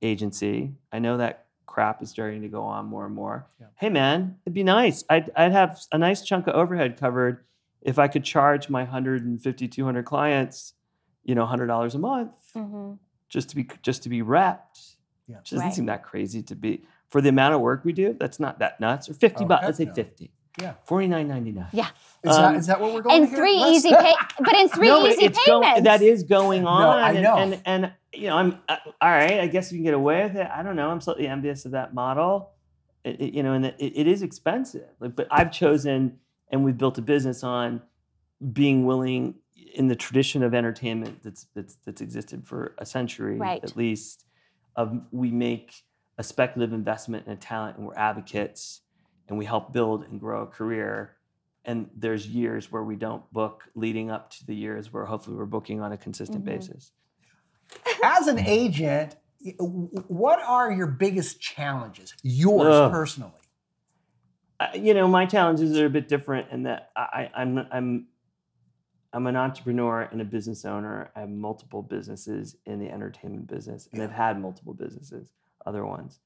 agency. 0.00 0.72
I 0.92 0.98
know 0.98 1.18
that 1.18 1.46
crap 1.66 2.02
is 2.02 2.10
starting 2.10 2.42
to 2.42 2.48
go 2.48 2.62
on 2.62 2.86
more 2.86 3.06
and 3.06 3.14
more. 3.14 3.46
Yeah. 3.60 3.66
Hey 3.76 3.88
man, 3.88 4.36
it'd 4.44 4.54
be 4.54 4.64
nice. 4.64 5.04
I'd, 5.08 5.30
I'd 5.36 5.52
have 5.52 5.80
a 5.92 5.98
nice 5.98 6.22
chunk 6.22 6.46
of 6.46 6.54
overhead 6.54 6.98
covered 6.98 7.44
if 7.80 7.98
I 7.98 8.08
could 8.08 8.24
charge 8.24 8.68
my 8.68 8.82
150, 8.82 9.68
200 9.68 10.04
clients, 10.04 10.74
you 11.24 11.34
know, 11.34 11.44
$100 11.46 11.94
a 11.94 11.98
month 11.98 12.32
Mhm. 12.54 12.98
just 13.28 13.48
to 13.50 13.56
be 13.56 13.68
just 13.82 14.02
to 14.04 14.08
be 14.08 14.22
wrapped. 14.22 14.96
Yeah. 15.26 15.38
Which 15.38 15.50
doesn't 15.50 15.66
Right. 15.66 15.74
seem 15.74 15.86
that 15.86 16.02
crazy 16.02 16.42
to 16.42 16.54
be 16.54 16.84
for 17.08 17.20
the 17.20 17.28
amount 17.30 17.54
of 17.54 17.60
work 17.60 17.84
we 17.84 17.92
do. 17.92 18.12
That's 18.18 18.38
not 18.40 18.58
that 18.58 18.80
nuts. 18.80 19.08
Or 19.08 19.14
50 19.14 19.44
Oh, 19.44 19.46
bucks. 19.48 19.64
Let's 19.64 19.78
say 19.78 19.84
no. 19.86 19.94
50. 19.94 20.30
Yeah. 20.60 20.74
49.99. 20.88 21.68
Yeah. 21.72 21.88
Is, 22.22 22.36
Um, 22.36 22.52
that, 22.52 22.54
is 22.58 22.66
that 22.66 22.80
what 22.80 22.92
we're 22.94 23.00
going 23.02 23.16
And 23.22 23.28
here? 23.28 23.36
three 23.38 23.58
Let's- 23.58 23.76
easy 23.78 23.90
pay, 23.94 24.14
but 24.38 24.54
in 24.54 24.68
three 24.74 24.86
no, 24.88 25.06
easy 25.06 25.24
it's 25.24 25.38
payments. 25.44 25.70
Going, 25.72 25.84
that 25.84 26.02
is 26.02 26.22
going 26.24 26.66
on. 26.66 26.82
No, 26.82 26.88
I 26.90 27.10
and- 27.12 27.22
know. 27.22 27.36
And, 27.36 27.62
and, 27.64 27.92
you 28.12 28.26
know, 28.28 28.36
I'm 28.36 28.58
uh, 28.68 28.76
all 29.00 29.10
right. 29.10 29.40
I 29.40 29.46
guess 29.46 29.72
you 29.72 29.78
can 29.78 29.84
get 29.84 29.94
away 29.94 30.24
with 30.24 30.36
it. 30.36 30.46
I 30.54 30.62
don't 30.62 30.76
know. 30.76 30.90
I'm 30.90 31.00
slightly 31.00 31.26
envious 31.26 31.64
of 31.64 31.72
that 31.72 31.94
model. 31.94 32.50
It, 33.02 33.20
it- 33.20 33.34
you 33.34 33.42
know, 33.42 33.54
and 33.54 33.64
it, 33.66 33.76
it 33.78 34.06
is 34.06 34.22
expensive. 34.22 34.88
Like, 35.00 35.16
but 35.16 35.26
I've 35.30 35.50
chosen, 35.50 36.18
and 36.50 36.64
we've 36.64 36.76
built 36.76 36.98
a 36.98 37.02
business 37.02 37.42
on 37.42 37.80
being 38.52 38.84
willing 38.84 39.36
in 39.74 39.88
the 39.88 39.96
tradition 39.96 40.42
of 40.42 40.52
entertainment 40.54 41.22
that's 41.22 41.46
that's 41.54 41.76
that's 41.86 42.02
existed 42.02 42.46
for 42.46 42.74
a 42.76 42.84
century 42.84 43.38
Right. 43.38 43.64
at 43.64 43.74
least. 43.76 44.26
Of 44.76 45.00
we 45.10 45.30
make 45.30 45.82
a 46.18 46.22
speculative 46.22 46.74
investment 46.74 47.26
in 47.26 47.32
a 47.32 47.36
talent, 47.36 47.78
and 47.78 47.86
we're 47.86 47.94
advocates, 47.96 48.81
and 49.32 49.38
we 49.38 49.46
help 49.46 49.72
build 49.72 50.04
and 50.04 50.20
grow 50.20 50.42
a 50.42 50.46
career 50.46 51.16
and 51.64 51.88
there's 51.96 52.26
years 52.26 52.70
where 52.70 52.82
we 52.82 52.96
don't 52.96 53.22
book 53.32 53.64
leading 53.74 54.10
up 54.10 54.28
to 54.30 54.44
the 54.44 54.54
years 54.54 54.92
where 54.92 55.06
hopefully 55.06 55.36
we're 55.36 55.46
booking 55.46 55.80
on 55.80 55.90
a 55.92 55.96
consistent 55.96 56.42
Mhm. 56.42 56.48
basis 56.48 56.92
As 58.04 58.26
an 58.26 58.38
agent, 58.40 59.16
what 60.08 60.38
are 60.42 60.70
your 60.70 60.86
biggest 60.86 61.40
challenges? 61.40 62.14
Yours 62.22 62.66
Ugh. 62.74 62.92
personally. 62.92 63.32
I- 64.60 64.74
you 64.74 64.92
know 64.92 65.08
my 65.08 65.24
challenges 65.24 65.78
are 65.78 65.86
a 65.86 65.90
bit 65.90 66.08
different 66.08 66.50
in 66.50 66.64
that 66.64 66.90
I, 66.94 67.00
I- 67.00 67.30
i'm 67.40 67.58
i'm 67.72 68.06
i'm 69.14 69.26
an 69.26 69.36
entrepreneur 69.36 70.02
and 70.02 70.20
a 70.20 70.24
business 70.26 70.64
owner 70.66 71.10
i 71.16 71.20
have 71.20 71.30
multiple 71.30 71.80
businesses 71.82 72.56
in 72.66 72.78
the 72.78 72.90
entertainment 72.90 73.46
business 73.46 73.88
and 73.92 74.02
i've 74.02 74.12
had 74.12 74.38
multiple 74.38 74.74
businesses 74.74 75.32
other 75.64 75.84
ones 75.86 76.20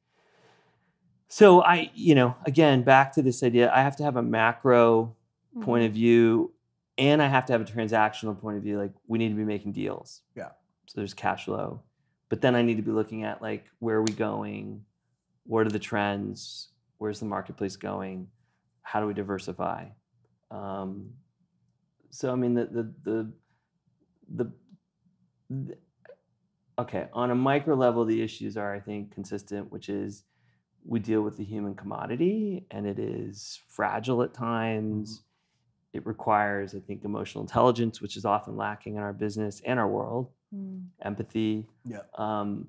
so 1.29 1.63
i 1.63 1.91
you 1.95 2.15
know 2.15 2.35
again 2.47 2.83
back 2.83 3.13
to 3.13 3.23
this 3.23 3.43
idea 3.43 3.71
i 3.75 3.81
have 3.83 3.97
to 3.97 4.03
have 4.05 4.17
a 4.17 4.23
macro 4.23 5.15
point 5.63 5.81
Mm-hmm. 5.83 5.87
of 5.87 5.93
view 5.93 6.53
and 6.99 7.23
i 7.23 7.27
have 7.27 7.47
to 7.47 7.53
have 7.53 7.61
a 7.63 7.65
transactional 7.65 8.39
point 8.41 8.57
of 8.59 8.63
view 8.63 8.79
like 8.79 8.93
we 9.07 9.19
need 9.19 9.31
to 9.31 9.35
be 9.35 9.45
making 9.45 9.73
deals. 9.73 10.23
Yeah. 10.37 10.51
so 10.87 11.01
there's 11.01 11.15
cash 11.15 11.47
flow. 11.47 11.81
But 12.29 12.41
then 12.43 12.55
i 12.55 12.63
need 12.63 12.77
to 12.77 12.83
be 12.83 12.91
looking 12.91 13.23
at 13.25 13.41
like 13.43 13.65
where 13.79 13.97
are 13.97 14.03
we 14.03 14.13
going? 14.13 14.85
What 15.45 15.67
are 15.67 15.71
the 15.71 15.79
trends? 15.79 16.69
Where's 16.99 17.21
the 17.21 17.27
marketplace 17.27 17.77
going? 17.77 18.29
How 18.83 19.01
do 19.01 19.07
we 19.07 19.15
diversify? 19.15 19.87
Um, 20.51 21.11
so 22.11 22.33
i 22.33 22.35
mean 22.37 22.55
the 22.55 22.65
the 22.67 22.93
the, 23.05 23.33
the 24.37 24.53
the 25.51 25.77
okay 26.79 27.09
on 27.13 27.31
a 27.31 27.35
micro 27.35 27.75
level 27.75 28.05
the 28.05 28.23
issues 28.23 28.57
are 28.57 28.75
i 28.75 28.81
think 28.81 29.13
consistent 29.13 29.71
which 29.73 29.89
is 29.89 30.25
we 30.87 30.99
deal 31.01 31.23
with 31.23 31.37
the 31.37 31.45
human 31.45 31.75
commodity 31.75 32.65
and 32.71 32.87
it 32.87 32.99
is 32.99 33.61
fragile 33.69 34.23
at 34.23 34.33
times. 34.35 35.23
It 35.93 36.05
requires 36.07 36.75
i 36.75 36.81
think 36.81 37.05
emotional 37.05 37.43
intelligence 37.43 38.01
which 38.03 38.17
is 38.17 38.25
often 38.25 38.57
lacking 38.57 38.97
in 38.97 39.03
our 39.03 39.13
business 39.13 39.63
and 39.65 39.79
our 39.79 39.89
world. 39.89 40.31
Mm. 40.55 40.85
empathy 41.03 41.67
Yeah. 41.85 42.03
um, 42.17 42.69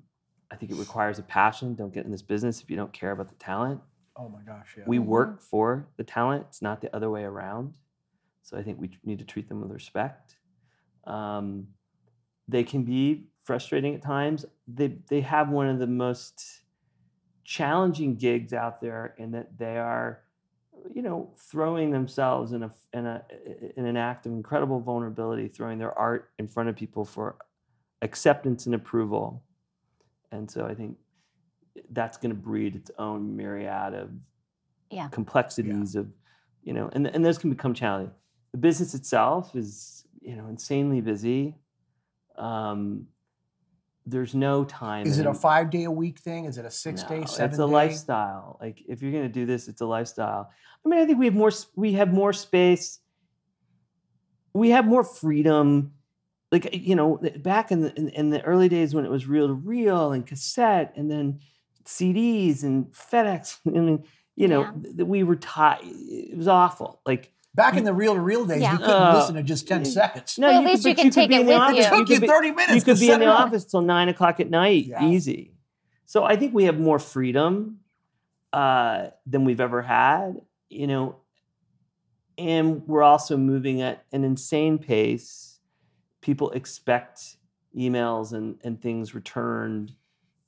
i 0.50 0.56
think 0.56 0.72
it 0.72 0.76
requires 0.76 1.18
a 1.18 1.22
passion. 1.22 1.74
Don't 1.74 1.92
get 1.94 2.04
in 2.06 2.10
this 2.10 2.22
business 2.22 2.60
if 2.62 2.68
you 2.70 2.76
don't 2.76 2.92
care 2.92 3.12
about 3.12 3.28
the 3.28 3.36
talent. 3.36 3.80
Oh 4.16 4.28
my 4.28 4.40
gosh, 4.50 4.74
yeah. 4.76 4.84
we 4.86 4.98
Mhm. 4.98 5.04
work 5.06 5.40
for 5.40 5.86
the 5.96 6.04
talent. 6.04 6.44
It's 6.48 6.60
not 6.62 6.80
the 6.80 6.90
other 6.96 7.08
way 7.10 7.22
around. 7.24 7.74
So 8.42 8.56
i 8.58 8.62
think 8.64 8.80
we 8.80 8.88
need 9.04 9.18
to 9.20 9.24
treat 9.32 9.48
them 9.48 9.60
with 9.60 9.70
respect. 9.70 10.36
Um, 11.04 11.68
they 12.48 12.64
can 12.64 12.82
be 12.84 13.28
frustrating 13.48 13.94
at 13.94 14.02
times. 14.02 14.44
They, 14.66 14.88
they 15.08 15.20
have 15.20 15.50
one 15.50 15.68
of 15.68 15.78
the 15.78 15.86
most 15.86 16.62
challenging 17.48 18.14
gigs 18.14 18.52
out 18.52 18.78
there 18.78 19.14
in 19.16 19.30
that 19.30 19.56
they 19.56 19.78
are 19.78 20.20
you 20.94 21.00
know 21.00 21.30
throwing 21.50 21.90
themselves 21.90 22.52
in 22.52 22.62
a 22.62 22.66
f- 22.66 22.88
in 22.92 23.06
a 23.06 23.24
in 23.78 23.86
an 23.86 23.96
act 23.96 24.26
of 24.26 24.32
incredible 24.32 24.80
vulnerability 24.80 25.48
throwing 25.48 25.78
their 25.78 25.98
art 25.98 26.30
in 26.38 26.46
front 26.46 26.68
of 26.68 26.76
people 26.76 27.06
for 27.06 27.36
acceptance 28.02 28.66
and 28.66 28.74
approval. 28.74 29.42
And 30.30 30.50
so 30.50 30.66
i 30.66 30.74
think 30.74 30.98
that's 31.90 32.18
going 32.18 32.34
to 32.36 32.42
breed 32.48 32.76
its 32.76 32.90
own 32.98 33.34
myriad 33.34 33.94
of 33.94 34.10
Yeah. 34.90 35.08
complexities 35.08 35.96
of 35.96 36.06
you 36.62 36.74
know 36.74 36.90
and, 36.92 37.06
and 37.06 37.24
those 37.24 37.38
can 37.38 37.48
become 37.48 37.72
challenging. 37.72 38.12
The 38.52 38.58
business 38.58 38.92
itself 38.94 39.56
is 39.56 40.04
you 40.20 40.36
know 40.36 40.48
insanely 40.48 41.00
busy. 41.00 41.54
Um 42.36 43.08
there's 44.10 44.34
no 44.34 44.64
time 44.64 45.06
Is 45.06 45.18
it 45.18 45.26
a 45.26 45.34
five 45.34 45.70
day 45.70 45.84
a 45.84 45.90
week 45.90 46.18
thing? 46.18 46.44
Is 46.46 46.58
it 46.58 46.64
a 46.64 46.70
six 46.70 47.02
no, 47.02 47.08
day, 47.08 47.24
seven 47.26 47.50
it's 47.50 47.58
a 47.58 47.66
day? 47.66 47.72
lifestyle 47.72 48.58
like 48.60 48.82
if 48.88 49.02
you're 49.02 49.12
going 49.12 49.24
to 49.24 49.28
do 49.28 49.46
this 49.46 49.68
it's 49.68 49.80
a 49.80 49.86
lifestyle 49.86 50.50
i 50.84 50.88
mean 50.88 50.98
i 51.00 51.04
think 51.06 51.18
we 51.18 51.26
have 51.26 51.34
more 51.34 51.50
we 51.76 51.92
have 51.92 52.12
more 52.12 52.32
space 52.32 53.00
we 54.54 54.70
have 54.70 54.86
more 54.86 55.04
freedom 55.04 55.92
like 56.50 56.68
you 56.74 56.94
know 56.96 57.18
back 57.40 57.70
in 57.70 57.80
the 57.80 57.94
in, 57.98 58.08
in 58.10 58.30
the 58.30 58.42
early 58.42 58.68
days 58.68 58.94
when 58.94 59.04
it 59.04 59.10
was 59.10 59.26
reel 59.26 59.46
to 59.48 59.54
reel 59.54 60.12
and 60.12 60.26
cassette 60.26 60.92
and 60.96 61.10
then 61.10 61.38
cds 61.84 62.62
and 62.62 62.86
fedex 62.92 63.58
i 63.66 63.70
mean 63.70 64.04
you 64.36 64.48
know 64.48 64.62
Yeah. 64.62 64.72
th- 64.82 64.96
th- 64.96 65.08
we 65.08 65.22
were 65.22 65.36
tied 65.36 65.80
it 65.82 66.36
was 66.36 66.48
awful 66.48 67.00
like 67.06 67.32
Back 67.54 67.76
in 67.76 67.84
the 67.84 67.92
reel 67.92 68.14
to 68.14 68.20
reel 68.20 68.44
days, 68.44 68.60
Yeah. 68.62 68.72
you 68.72 68.78
couldn't 68.78 68.94
Uh, 69.02 69.14
listen 69.16 69.34
to 69.34 69.42
just 69.42 69.66
10 69.66 69.84
seconds. 69.84 70.38
no 70.38 70.46
Well, 70.48 70.56
at 70.58 70.62
you 70.62 70.68
least 70.68 70.82
could, 70.84 70.88
you 70.90 70.94
can 70.94 71.04
could 71.04 71.12
take 71.12 71.28
be 71.30 71.34
it 71.36 71.40
in 71.40 71.46
the 71.46 71.52
with 71.52 71.60
office, 71.60 71.76
you. 71.76 71.82
It 71.82 71.88
took 71.98 72.08
you 72.10 72.20
could 72.20 72.28
30 72.28 72.50
minutes. 72.52 72.74
you 72.74 72.82
could 72.82 73.00
be 73.00 73.10
in 73.10 73.20
the 73.20 73.26
up. 73.26 73.46
office 73.46 73.64
till 73.64 73.80
nine 73.82 74.08
o'clock 74.08 74.38
at 74.40 74.48
night, 74.50 74.84
Yeah. 74.86 75.04
easy. 75.04 75.54
So 76.06 76.24
I 76.24 76.36
think 76.36 76.54
we 76.54 76.64
have 76.64 76.78
more 76.78 76.98
freedom 76.98 77.80
uh, 78.52 79.08
than 79.26 79.44
we've 79.44 79.60
ever 79.60 79.82
had, 79.82 80.40
you 80.70 80.86
know, 80.86 81.16
and 82.38 82.86
we're 82.86 83.02
also 83.02 83.36
moving 83.36 83.82
at 83.82 84.04
an 84.12 84.24
insane 84.24 84.78
pace. 84.78 85.58
People 86.22 86.50
expect 86.52 87.36
emails 87.76 88.32
and 88.32 88.58
and 88.64 88.80
things 88.80 89.14
returned, 89.14 89.92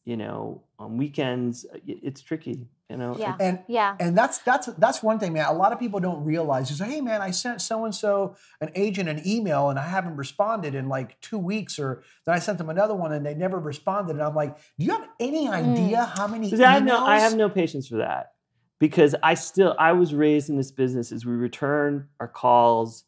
you 0.05 0.17
know, 0.17 0.63
on 0.81 0.97
weekends. 0.97 1.67
Uh, 1.73 1.79
it's 1.87 2.23
tricky, 2.23 2.67
you 2.89 2.97
know. 2.97 3.15
Yeah. 3.17 3.37
And 3.39 3.61
Yeah. 3.69 3.95
And 4.01 4.17
that's 4.17 4.39
that's 4.39 4.67
that's 4.79 5.03
one 5.03 5.19
thing, 5.19 5.35
man. 5.35 5.47
A 5.47 5.53
lot 5.53 5.73
of 5.73 5.79
people 5.79 6.01
don't 6.01 6.25
realize 6.25 6.71
is, 6.71 6.79
hey, 6.79 7.01
man, 7.01 7.21
I 7.21 7.31
sent 7.31 7.61
so 7.61 7.85
and 7.85 7.95
so 7.95 8.35
an 8.61 8.71
agent 8.75 9.09
an 9.09 9.21
email 9.27 9.69
and 9.69 9.79
I 9.79 9.87
haven't 9.87 10.17
responded 10.17 10.75
in 10.75 10.89
like 10.89 11.21
two 11.21 11.39
weeks, 11.39 11.79
or 11.79 12.03
then 12.25 12.35
I 12.35 12.39
sent 12.39 12.59
them 12.59 12.71
another 12.71 12.95
one 12.95 13.13
and 13.13 13.25
they 13.25 13.35
never 13.35 13.59
responded. 13.59 14.13
And 14.13 14.23
I'm 14.23 14.35
like, 14.35 14.57
do 14.79 14.87
you 14.87 14.93
have 14.93 15.09
any 15.21 15.49
idea 15.49 15.99
mm. 15.99 16.19
how 16.19 16.27
many 16.27 16.47
Because 16.47 16.61
I 16.61 16.73
have 16.73 16.85
no, 16.85 17.05
I 17.05 17.21
have 17.21 17.37
no 17.37 17.49
patience 17.49 17.87
for 17.87 17.99
that. 17.99 18.33
Because 18.79 19.15
I 19.23 19.35
still, 19.35 19.77
I 19.79 19.93
was 19.93 20.15
raised 20.15 20.49
in 20.49 20.57
this 20.57 20.73
business 20.73 21.13
as 21.13 21.27
we 21.27 21.35
return 21.35 22.09
our 22.19 22.29
calls 22.29 23.05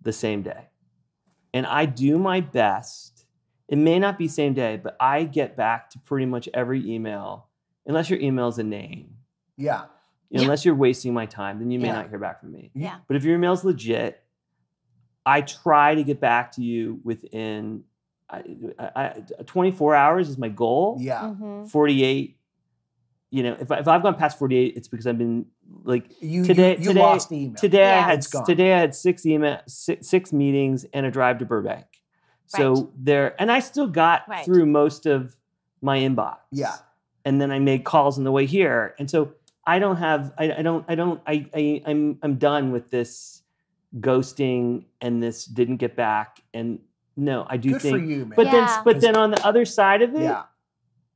the 0.00 0.12
same 0.12 0.42
day, 0.42 0.70
and 1.52 1.66
I 1.66 1.84
do 1.84 2.18
my 2.18 2.40
best 2.40 3.15
It 3.68 3.78
may 3.78 3.98
not 3.98 4.16
be 4.18 4.28
same 4.28 4.54
day, 4.54 4.76
but 4.82 4.96
I 5.00 5.24
get 5.24 5.56
back 5.56 5.90
to 5.90 5.98
pretty 5.98 6.26
much 6.26 6.48
every 6.54 6.88
email, 6.88 7.48
unless 7.86 8.08
your 8.10 8.20
email 8.20 8.48
is 8.48 8.58
a 8.58 8.62
name. 8.64 9.16
Yeah. 9.56 9.84
You 10.30 10.38
know, 10.38 10.42
Unless 10.44 10.64
you're 10.64 10.74
wasting 10.74 11.14
my 11.14 11.26
time, 11.26 11.58
then 11.58 11.70
you 11.70 11.78
may 11.78 11.88
Yeah. 11.88 11.94
not 11.94 12.08
hear 12.10 12.18
back 12.18 12.40
from 12.40 12.52
me. 12.52 12.70
Yeah. 12.74 12.96
But 13.08 13.16
if 13.16 13.24
your 13.24 13.34
email's 13.36 13.64
legit, 13.64 14.22
I 15.24 15.40
try 15.40 15.94
to 15.96 16.04
get 16.04 16.20
back 16.20 16.52
to 16.52 16.62
you 16.62 17.00
within 17.04 17.84
I, 18.28 18.42
I, 18.76 18.90
I, 18.96 19.42
24 19.46 19.94
hours 19.94 20.28
is 20.28 20.36
my 20.36 20.48
goal. 20.48 20.96
Yeah. 21.00 21.20
Mhm. 21.40 21.70
48. 21.70 22.36
You 23.30 23.42
know, 23.44 23.56
if, 23.60 23.70
I, 23.70 23.78
if 23.78 23.86
I've 23.86 24.02
gone 24.02 24.16
past 24.16 24.36
48, 24.38 24.74
it's 24.76 24.88
because 24.88 25.06
I've 25.06 25.16
been 25.18 25.46
like 25.84 26.10
You, 26.20 26.44
Today- 26.44 26.72
you, 26.72 26.78
you 26.78 26.88
today- 26.88 27.00
lost 27.00 27.28
the 27.28 27.36
email. 27.36 27.54
today. 27.54 27.88
I 27.92 28.00
had 28.00 28.18
It's 28.18 28.26
gone. 28.26 28.44
today 28.44 28.74
I 28.74 28.78
had 28.80 28.94
six 28.96 29.24
email 29.26 29.60
six, 29.68 30.08
six 30.08 30.32
meetings 30.32 30.84
and 30.92 31.06
a 31.06 31.10
drive 31.12 31.38
to 31.38 31.44
Burbank. 31.44 31.86
So 32.46 32.74
Right. 32.74 32.86
there, 32.96 33.34
and 33.40 33.50
I 33.50 33.60
still 33.60 33.86
got 33.88 34.28
Right. 34.28 34.44
through 34.44 34.66
most 34.66 35.06
of 35.06 35.36
my 35.82 35.98
inbox. 35.98 36.38
Yeah. 36.52 36.74
and 37.24 37.40
then 37.40 37.50
I 37.50 37.58
made 37.58 37.82
calls 37.84 38.18
on 38.18 38.24
the 38.24 38.30
way 38.30 38.46
here, 38.46 38.94
and 39.00 39.10
so 39.10 39.32
I 39.66 39.80
don't 39.80 39.96
have, 39.96 40.32
I, 40.38 40.52
I 40.58 40.62
don't, 40.62 40.84
I 40.88 40.94
don't, 40.94 41.20
I, 41.26 41.44
I, 41.52 41.82
I'm, 41.84 42.18
I'm 42.22 42.36
done 42.36 42.70
with 42.70 42.90
this 42.90 43.42
ghosting 44.00 44.84
and 45.00 45.22
this 45.22 45.44
didn't 45.44 45.78
get 45.78 45.96
back, 45.96 46.40
and 46.54 46.78
no, 47.16 47.46
I 47.48 47.56
do 47.56 47.72
Good 47.72 47.82
think, 47.82 47.96
for 47.98 48.04
you, 48.04 48.18
man. 48.26 48.32
but 48.36 48.50
then, 48.50 48.68
but 48.84 49.00
then 49.00 49.16
on 49.16 49.30
the 49.32 49.44
other 49.44 49.64
side 49.64 50.02
of 50.02 50.14
it, 50.14 50.22
yeah. 50.22 50.44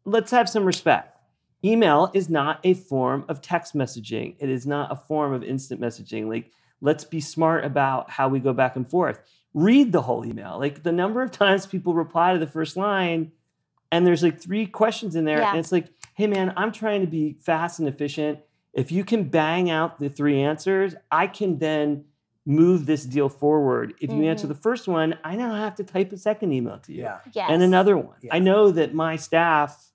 let's 0.04 0.30
have 0.30 0.48
some 0.48 0.64
respect. 0.64 1.16
Email 1.64 2.10
is 2.14 2.28
not 2.30 2.58
a 2.64 2.72
form 2.74 3.24
of 3.28 3.42
text 3.42 3.74
messaging. 3.76 4.34
It 4.38 4.48
is 4.48 4.66
not 4.66 4.90
a 4.90 4.96
form 4.96 5.32
of 5.34 5.44
instant 5.44 5.78
messaging. 5.80 6.26
Like, 6.26 6.50
let's 6.80 7.04
be 7.04 7.20
smart 7.20 7.64
about 7.66 8.10
how 8.10 8.28
we 8.28 8.40
go 8.40 8.54
back 8.54 8.76
and 8.76 8.88
forth. 8.88 9.20
Read 9.54 9.92
the 9.92 10.02
whole 10.02 10.24
email. 10.24 10.58
Like 10.58 10.82
the 10.82 10.92
number 10.92 11.22
of 11.22 11.30
times 11.32 11.66
people 11.66 11.94
reply 11.94 12.32
to 12.32 12.38
the 12.38 12.46
first 12.46 12.76
line, 12.76 13.32
and 13.90 14.06
there's 14.06 14.22
like 14.22 14.40
three 14.40 14.66
questions 14.66 15.16
in 15.16 15.24
there, 15.24 15.38
Yeah. 15.40 15.50
and 15.50 15.58
it's 15.58 15.72
like, 15.72 15.86
hey 16.14 16.26
man, 16.28 16.52
I'm 16.56 16.70
trying 16.72 17.00
to 17.00 17.06
be 17.06 17.36
fast 17.40 17.78
and 17.80 17.88
efficient. 17.88 18.38
If 18.72 18.92
you 18.92 19.04
can 19.04 19.24
bang 19.24 19.68
out 19.70 19.98
the 19.98 20.08
three 20.08 20.40
answers, 20.40 20.94
I 21.10 21.26
can 21.26 21.58
then 21.58 22.04
move 22.46 22.86
this 22.86 23.04
deal 23.04 23.28
forward. 23.28 23.94
If 24.00 24.10
you 24.12 24.22
answer 24.24 24.46
Mhm. 24.46 24.50
the 24.50 24.54
first 24.54 24.86
one, 24.88 25.14
I 25.24 25.34
now 25.36 25.54
have 25.54 25.74
to 25.76 25.84
type 25.84 26.12
a 26.12 26.16
second 26.16 26.52
email 26.52 26.78
to 26.78 26.92
you 26.92 27.02
Yeah. 27.02 27.18
Yes. 27.32 27.48
and 27.50 27.62
another 27.62 27.96
one. 27.96 28.16
Yeah. 28.22 28.34
I 28.34 28.38
know 28.38 28.70
that 28.70 28.94
my 28.94 29.16
staff, 29.16 29.89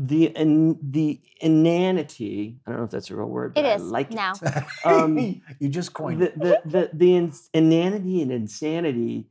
the 0.00 0.26
in, 0.26 0.78
the 0.80 1.20
inanity, 1.40 2.60
I 2.64 2.70
don't 2.70 2.78
know 2.78 2.84
if 2.84 2.90
that's 2.90 3.10
a 3.10 3.16
real 3.16 3.26
word, 3.26 3.54
but 3.54 3.64
It 3.64 3.68
I 3.68 3.76
like 3.76 4.12
now. 4.12 4.32
it. 4.40 4.64
Um, 4.84 5.42
you 5.58 5.68
just 5.68 5.92
coined 5.92 6.22
The 6.22 6.32
the 6.36 6.62
the, 6.64 6.90
the 6.92 7.16
ins- 7.16 7.50
inanity 7.52 8.22
and 8.22 8.30
insanity 8.30 9.26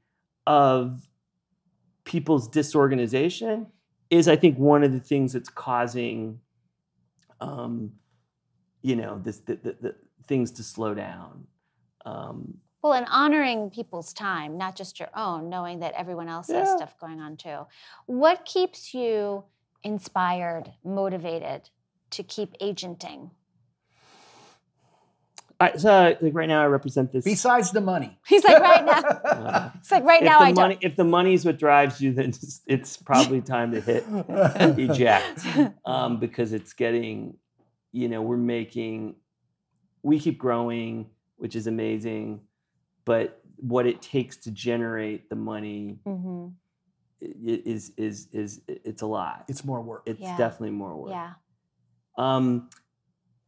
of 0.46 1.08
people's 2.04 2.50
disorganization 2.50 3.68
is, 4.10 4.28
I 4.28 4.36
think, 4.36 4.58
one 4.58 4.84
of 4.84 4.92
the 4.92 5.00
things 5.00 5.34
that's 5.34 5.50
causing, 5.50 6.40
um, 7.40 7.94
you 8.82 8.96
know, 8.98 9.20
this 9.24 9.38
the, 9.40 9.56
the, 9.56 9.76
the 9.82 9.96
things 10.28 10.52
to 10.52 10.64
slow 10.64 10.94
down. 10.94 11.48
Um, 12.06 12.56
Well, 12.82 12.94
and 12.94 13.08
honoring 13.10 13.70
people's 13.70 14.12
time, 14.12 14.58
not 14.58 14.76
just 14.76 15.00
your 15.00 15.10
own, 15.16 15.50
knowing 15.50 15.80
that 15.80 15.94
everyone 15.94 16.28
else 16.28 16.50
has 16.50 16.70
stuff 16.76 17.00
going 17.00 17.22
on 17.22 17.38
too. 17.38 17.66
What 18.06 18.44
keeps 18.46 18.94
you 18.94 19.44
inspired, 19.84 20.74
motivated 20.84 21.70
to 22.12 22.24
keep 22.24 22.54
agenting? 22.62 23.32
I, 25.60 25.76
so, 25.78 26.16
like 26.22 26.34
right 26.36 26.48
now, 26.48 26.62
I 26.62 26.68
represent 26.68 27.12
this. 27.12 27.26
Besides 27.26 27.72
the 27.72 27.82
money. 27.82 28.20
He's 28.28 28.44
like, 28.44 28.62
right 28.62 28.86
now. 28.86 29.02
Uh, 29.38 29.70
It's 29.80 29.92
like, 29.92 30.04
right 30.04 30.22
if 30.22 30.26
now, 30.26 30.40
the 30.40 30.46
I 30.46 30.52
money, 30.52 30.78
if 30.82 30.96
the 30.96 31.04
money 31.04 31.34
is 31.34 31.46
what 31.46 31.58
drives 31.58 32.00
you, 32.02 32.14
then 32.14 32.30
it's, 32.30 32.62
it's 32.68 32.98
probably 32.98 33.42
time 33.42 33.72
to 33.72 33.82
hit 33.82 34.04
eject 34.78 35.46
um, 35.86 36.20
because 36.20 36.54
it's 36.54 36.74
getting, 36.74 37.38
you 37.92 38.08
know, 38.08 38.22
we're 38.22 38.38
making, 38.38 39.16
we 40.04 40.20
keep 40.20 40.38
growing, 40.38 41.08
which 41.38 41.56
is 41.56 41.66
amazing, 41.68 42.42
but 43.06 43.42
what 43.56 43.88
it 43.88 44.02
takes 44.02 44.38
to 44.38 44.52
generate 44.52 45.30
the 45.30 45.36
money 45.36 46.00
don't. 46.06 46.50
I- 47.22 47.28
is 47.66 47.92
is 47.98 48.28
is 48.32 48.62
it's 48.68 49.02
a 49.02 49.06
lot. 49.08 49.46
It's 49.48 49.64
more 49.66 49.82
work. 49.82 50.04
It's 50.06 50.20
Yeah. 50.20 50.38
definitely 50.38 50.72
more 50.72 50.96
work. 50.96 51.12
Yeah. 51.12 51.34
Um, 52.18 52.70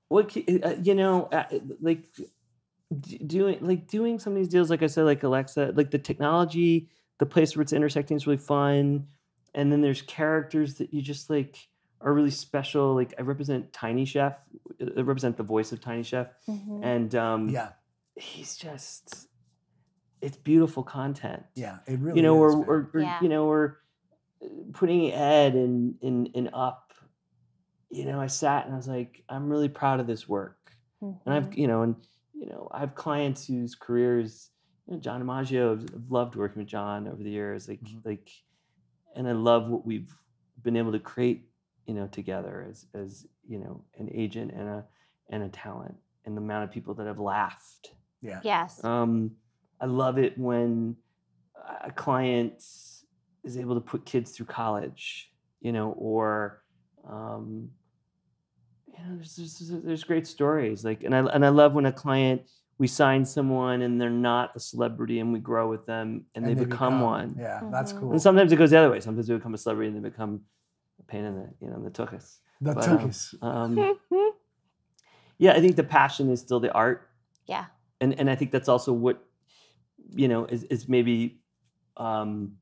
what 0.08 0.36
uh, 0.38 0.75
you 0.82 0.95
know, 0.95 1.25
uh, 1.25 1.45
like 1.82 2.05
doing 3.25 3.58
like 3.62 3.88
doing 3.88 4.19
some 4.19 4.34
of 4.34 4.38
these 4.39 4.47
deals, 4.49 4.69
like 4.69 4.82
I 4.84 4.88
said, 4.88 5.05
like 5.05 5.23
Alexa, 5.23 5.73
like 5.75 5.91
the 5.91 5.99
technology, 5.99 6.89
the 7.19 7.25
place 7.25 7.55
where 7.55 7.62
it's 7.62 7.73
intersecting 7.73 8.17
is 8.17 8.25
really 8.25 8.38
fun, 8.38 9.08
and 9.53 9.71
then 9.71 9.82
there's 9.82 10.01
characters 10.01 10.75
that 10.75 10.93
you 10.93 11.01
just 11.01 11.29
like 11.29 11.67
are 12.01 12.13
really 12.13 12.32
special. 12.32 12.95
Like 12.95 13.13
I 13.19 13.21
represent 13.21 13.71
Tiny 13.73 14.05
Chef, 14.05 14.34
I 14.82 15.01
represent 15.01 15.38
the 15.38 15.43
voice 15.43 15.71
of 15.71 15.82
Tiny 15.82 16.03
Chef, 16.03 16.27
Mhm. 16.47 16.79
and 16.84 17.15
um, 17.15 17.49
yeah. 17.49 17.73
he's 18.15 18.58
just 18.58 19.27
it's 20.21 20.38
beautiful 20.38 20.84
content 20.84 21.43
Yeah. 21.55 21.77
It 21.88 21.99
really 21.99 22.17
you 22.19 22.23
know, 22.23 22.45
is, 22.45 22.53
or, 22.55 22.60
man. 22.60 22.67
or, 22.69 22.89
or 22.93 23.01
Yeah. 23.01 23.19
you 23.21 23.29
know, 23.29 23.45
or 23.45 23.79
uh, 24.43 24.47
putting 24.73 25.12
Ed 25.12 25.55
in 25.55 25.95
in 26.01 26.25
in 26.27 26.49
up. 26.53 26.93
You 27.91 28.05
know, 28.05 28.19
I 28.21 28.27
sat 28.27 28.65
and 28.65 28.73
I 28.73 28.77
was 28.77 28.88
like, 28.88 29.23
I'm 29.29 29.49
really 29.49 29.69
proud 29.69 29.99
of 29.99 30.05
this 30.08 30.27
work, 30.29 30.71
and 31.01 31.17
I've 31.27 31.49
Mhm. 31.49 31.58
you 31.58 31.67
know, 31.67 31.82
and 31.82 31.95
you 32.34 32.45
know, 32.45 32.67
I 32.71 32.79
have 32.79 32.93
clients 32.95 33.47
whose 33.47 33.75
careers, 33.75 34.51
you 34.88 34.93
know, 34.93 34.99
John 34.99 35.21
DiMaggio, 35.23 35.73
I've, 35.73 35.84
I've 35.95 36.12
loved 36.12 36.36
working 36.36 36.60
with 36.60 36.67
John 36.69 37.08
over 37.08 37.21
the 37.23 37.32
years, 37.32 37.67
like 37.67 37.82
Mhm. 37.82 38.05
like, 38.05 38.29
and 39.15 39.27
I 39.27 39.32
love 39.34 39.69
what 39.69 39.86
we've 39.86 40.13
been 40.62 40.77
able 40.77 40.91
to 40.91 40.99
create, 40.99 41.49
you 41.88 41.93
know, 41.95 42.08
together 42.08 42.65
as 42.69 42.86
as 42.93 43.25
you 43.47 43.58
know, 43.60 43.84
an 43.97 44.10
agent 44.13 44.51
and 44.51 44.67
a 44.69 44.86
and 45.29 45.43
a 45.43 45.49
talent, 45.49 45.95
and 46.25 46.36
the 46.38 46.41
amount 46.41 46.63
of 46.65 46.71
people 46.71 46.93
that 46.95 47.08
have 47.08 47.19
laughed 47.19 47.93
yeah. 48.21 48.41
Yes. 48.43 48.84
um, 48.84 49.32
I 49.82 49.86
love 49.86 50.18
it 50.18 50.38
when 50.38 50.96
a 51.84 51.92
client 51.92 52.63
is 53.44 53.58
able 53.58 53.76
to 53.76 53.82
put 53.82 54.06
kids 54.06 54.32
through 54.32 54.48
college, 54.48 55.32
you 55.62 55.72
know, 55.72 55.92
or 55.98 56.62
um, 57.10 57.70
you 58.88 58.94
know, 59.04 59.15
there's, 59.15 59.36
there's 59.36 59.84
there's 59.84 60.04
great 60.04 60.28
stories 60.28 60.84
like, 60.84 61.04
and 61.04 61.15
I 61.15 61.20
and 61.20 61.46
I 61.46 61.50
love 61.50 61.74
when 61.74 61.86
a 61.86 61.92
client 61.92 62.42
we 62.78 62.88
sign 62.88 63.26
someone 63.26 63.82
and 63.82 64.00
they're 64.00 64.10
not 64.10 64.52
a 64.56 64.60
celebrity 64.60 65.20
and 65.20 65.34
we 65.34 65.39
grow 65.39 65.70
with 65.70 65.86
them 65.86 66.26
and, 66.34 66.46
they, 66.48 66.54
become, 66.54 67.02
one. 67.02 67.36
Yeah. 67.38 67.62
That's 67.72 67.92
Mhm. 67.92 68.00
cool. 68.00 68.12
And 68.13 68.22
sometimes 68.22 68.54
it 68.54 68.56
goes 68.56 68.70
the 68.72 68.78
other 68.78 68.89
way. 68.89 69.02
Sometimes 69.02 69.28
they 69.28 69.34
become 69.34 69.54
a 69.54 69.58
celebrity 69.58 69.89
and 69.94 69.98
they 70.04 70.10
become 70.10 70.42
a 71.00 71.04
pain 71.04 71.26
in 71.26 71.36
the 71.36 71.50
you 71.62 71.70
know 71.70 71.76
in 71.78 71.84
the 71.84 71.92
tuchus. 71.92 72.39
the 72.62 72.74
but, 72.74 72.88
um, 73.46 73.78
Um, 73.78 73.98
yeah, 75.38 75.54
I 75.54 75.62
think 75.62 75.76
the 75.76 75.84
passion 75.84 76.30
is 76.30 76.39
still 76.42 76.60
the 76.60 76.72
art 76.74 77.10
yeah. 77.46 77.65
and 78.02 78.18
and 78.20 78.30
I 78.30 78.36
think 78.36 78.52
that's 78.52 78.70
also 78.70 78.92
what 78.94 79.26
you 80.13 80.28
know 80.28 80.45
is 80.45 80.63
is 80.65 80.88
maybe 80.88 81.39
um 81.98 82.58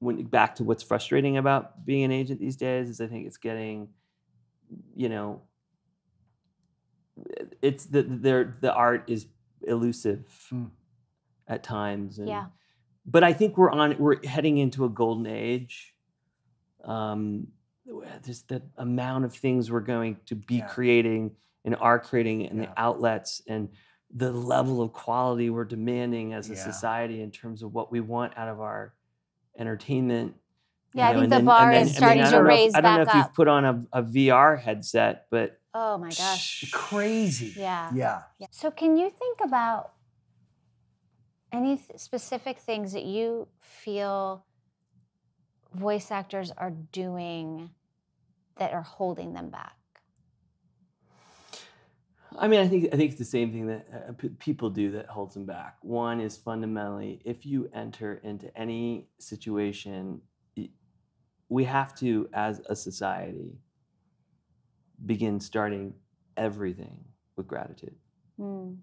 when 0.00 0.22
back 0.24 0.54
to 0.56 0.64
what's 0.64 0.82
frustrating 0.82 1.36
about 1.36 1.84
being 1.84 2.04
an 2.04 2.12
agent 2.12 2.40
these 2.40 2.56
days 2.56 2.88
is 2.88 3.00
I 3.00 3.06
think 3.06 3.26
it's 3.26 3.36
getting 3.36 3.88
you 4.94 5.08
know 5.08 5.42
it's 7.62 7.86
the 7.86 8.02
their 8.02 8.56
the 8.60 8.72
art 8.72 9.04
is 9.08 9.26
elusive 9.66 10.24
Mm. 10.52 10.70
at 11.48 11.62
times 11.62 12.18
and 12.18 12.28
Yeah. 12.28 12.46
but 13.04 13.24
I 13.24 13.32
think 13.32 13.56
we're 13.58 13.70
on 13.70 13.96
we're 13.98 14.24
heading 14.24 14.58
into 14.58 14.84
a 14.84 14.88
golden 14.88 15.26
age 15.26 15.94
um 16.84 17.48
there's 18.22 18.42
the 18.42 18.62
amount 18.76 19.24
of 19.24 19.34
things 19.34 19.70
we're 19.70 19.80
going 19.80 20.18
to 20.26 20.34
be 20.36 20.56
Yeah. 20.56 20.66
creating 20.66 21.34
and 21.64 21.74
are 21.76 21.98
creating 21.98 22.46
and 22.46 22.60
Yeah. 22.60 22.66
the 22.66 22.80
outlets 22.80 23.42
and 23.48 23.70
the 24.14 24.32
level 24.32 24.80
of 24.80 24.92
quality 24.92 25.50
we're 25.50 25.64
demanding 25.64 26.32
as 26.32 26.48
a 26.50 26.54
Yeah. 26.54 26.64
society 26.64 27.20
in 27.22 27.30
terms 27.30 27.62
of 27.62 27.74
what 27.74 27.92
we 27.92 28.00
want 28.00 28.36
out 28.36 28.48
of 28.48 28.60
our 28.60 28.94
entertainment. 29.58 30.34
you 30.94 31.00
Yeah, 31.00 31.08
I 31.10 31.12
think 31.14 31.24
the 31.24 31.28
then- 31.36 31.44
bar 31.44 31.70
then- 31.72 31.82
is 31.82 31.88
I 31.88 31.90
mean, 31.90 31.94
starting 31.96 32.22
I 32.22 32.24
to 32.24 32.30
don't 32.30 32.44
know 32.44 32.50
if- 32.50 32.56
raise 32.56 32.74
I 32.74 32.80
don't 32.80 32.96
know 32.98 33.04
back 33.04 33.14
if 33.14 33.18
you've 33.18 33.24
up. 33.26 33.34
put 33.34 33.48
on 33.48 33.64
a, 33.66 33.86
a 33.92 34.02
VR 34.02 34.56
headset, 34.58 35.26
but 35.30 35.60
Oh 35.74 35.98
my 35.98 36.08
gosh. 36.08 36.70
Crazy. 36.72 37.52
Yeah. 37.60 37.90
Yeah. 37.94 38.22
Yeah. 38.38 38.46
So, 38.50 38.70
can 38.70 38.96
you 38.96 39.10
think 39.10 39.40
about 39.44 39.92
any 41.52 41.76
th- 41.76 41.98
specific 42.00 42.58
things 42.58 42.92
that 42.92 43.04
you 43.04 43.48
feel 43.60 44.46
voice 45.74 46.10
actors 46.10 46.50
are 46.52 46.70
doing 46.70 47.70
that 48.56 48.72
are 48.72 48.82
holding 48.82 49.34
them 49.34 49.50
back? 49.50 49.76
I 52.38 52.48
mean, 52.48 52.60
I 52.60 52.68
think 52.68 52.86
I 52.92 52.96
think 52.96 53.10
it's 53.10 53.18
the 53.18 53.24
same 53.24 53.52
thing 53.52 53.66
that 53.66 53.86
uh, 53.92 54.12
p- 54.12 54.28
people 54.30 54.70
do 54.70 54.92
that 54.92 55.06
holds 55.06 55.34
them 55.34 55.44
back. 55.44 55.76
One 55.82 56.20
is 56.20 56.36
fundamentally, 56.36 57.20
if 57.24 57.44
you 57.44 57.68
enter 57.74 58.20
into 58.22 58.56
any 58.56 59.08
situation, 59.18 60.20
we 61.48 61.64
have 61.64 61.94
to, 61.96 62.28
as 62.32 62.60
a 62.68 62.76
society, 62.76 63.58
begin 65.04 65.40
starting 65.40 65.94
everything 66.36 67.04
with 67.36 67.46
gratitude. 67.48 67.94
Mm. 68.38 68.76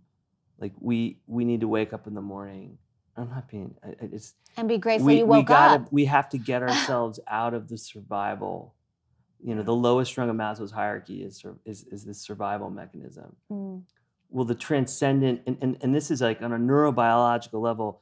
Like 0.60 0.74
we 0.80 1.20
we 1.28 1.46
need 1.46 1.62
to 1.62 1.68
wake 1.68 1.94
up 1.94 2.08
in 2.08 2.14
the 2.14 2.22
morning 2.22 2.78
I'm 3.18 3.30
not 3.30 3.48
being. 3.50 3.76
I, 3.84 3.90
I- 3.90 4.10
it's 4.12 4.34
And 4.58 4.68
be 4.68 4.78
grateful 4.78 5.06
we, 5.08 5.20
you 5.20 5.26
we 5.26 5.38
woke 5.38 5.48
gotta 5.48 5.84
up. 5.84 5.92
we 5.92 6.06
have 6.06 6.30
to 6.30 6.38
get 6.38 6.62
ourselves 6.68 7.20
out 7.28 7.54
of 7.54 7.68
the 7.70 7.78
survival. 7.78 8.75
You 9.46 9.54
know, 9.54 9.62
the 9.62 9.76
lowest 9.76 10.18
rung 10.18 10.28
of 10.30 10.36
Maslow's 10.36 10.72
hierarchy 10.72 11.22
is 11.22 11.44
is 11.66 11.84
is 11.92 12.04
this 12.04 12.20
survival 12.20 12.72
mechanism. 12.72 13.36
Mm, 13.52 13.84
Well, 14.30 14.44
the 14.46 14.56
transcendent, 14.56 15.42
and, 15.46 15.56
and 15.62 15.78
and 15.82 15.94
this 15.94 16.10
is 16.10 16.20
like 16.20 16.42
on 16.42 16.52
a 16.52 16.58
neurobiological 16.58 17.62
level. 17.62 18.02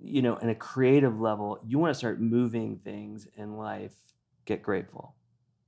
You 0.00 0.22
know, 0.22 0.36
and 0.36 0.50
a 0.50 0.54
creative 0.54 1.20
level, 1.20 1.58
you 1.66 1.78
want 1.80 1.90
to 1.92 1.98
start 1.98 2.20
moving 2.20 2.76
things 2.84 3.26
in 3.36 3.56
life. 3.56 3.94
Get 4.44 4.62
grateful. 4.62 5.14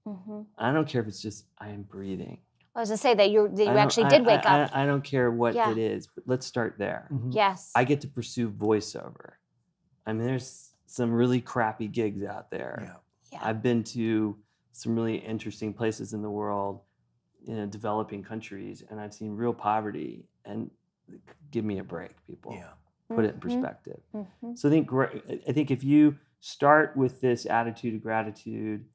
mhm. 0.06 0.46
I 0.58 0.72
don't 0.72 0.86
care 0.88 1.00
if 1.02 1.08
it's 1.08 1.20
just 1.22 1.46
I 1.58 1.68
am 1.70 1.82
breathing. 1.82 2.38
I 2.76 2.80
was 2.80 2.88
gonna 2.90 2.98
say 2.98 3.14
that 3.14 3.30
you 3.30 3.48
that 3.56 3.64
you 3.64 3.70
actually 3.70 4.04
I- 4.04 4.08
did 4.08 4.24
wake 4.26 4.46
I, 4.46 4.62
up. 4.62 4.70
I, 4.76 4.82
I 4.82 4.86
don't 4.86 5.02
care 5.04 5.30
what 5.32 5.54
Yeah. 5.54 5.70
it 5.72 5.78
is, 5.78 6.06
but 6.06 6.24
let's 6.26 6.46
start 6.46 6.76
there. 6.78 7.08
Mhm. 7.12 7.34
yes. 7.34 7.72
I 7.74 7.82
get 7.84 8.00
to 8.02 8.08
pursue 8.08 8.50
voiceover. 8.50 9.32
I 10.06 10.12
mean, 10.12 10.26
there's 10.26 10.74
some 10.86 11.12
really 11.12 11.40
crappy 11.40 11.88
gigs 11.88 12.22
out 12.22 12.50
there. 12.50 12.78
Yeah. 12.86 12.96
Yeah. 13.32 13.40
I've 13.42 13.62
been 13.62 13.82
to 13.84 14.36
some 14.72 14.94
really 14.94 15.16
interesting 15.16 15.72
places 15.72 16.12
in 16.12 16.22
the 16.22 16.30
world, 16.30 16.80
you 17.44 17.54
know, 17.54 17.66
developing 17.66 18.22
countries, 18.22 18.84
and 18.88 19.00
I've 19.00 19.14
seen 19.14 19.34
real 19.36 19.52
poverty. 19.52 20.24
And 20.44 20.70
give 21.50 21.64
me 21.64 21.78
a 21.78 21.84
break, 21.84 22.12
people. 22.26 22.52
Yeah. 22.54 22.70
Put 23.08 23.24
it 23.24 23.34
in 23.34 23.40
Mhm, 23.40 23.40
perspective. 23.40 24.00
mhm. 24.14 24.58
So 24.58 24.68
I 24.68 24.70
think 24.72 24.86
gra- 24.86 25.20
I 25.48 25.52
think 25.52 25.70
if 25.70 25.84
you 25.84 26.18
start 26.40 26.96
with 26.96 27.20
this 27.20 27.46
attitude 27.46 27.94
of 27.94 28.02
gratitude, 28.02 28.86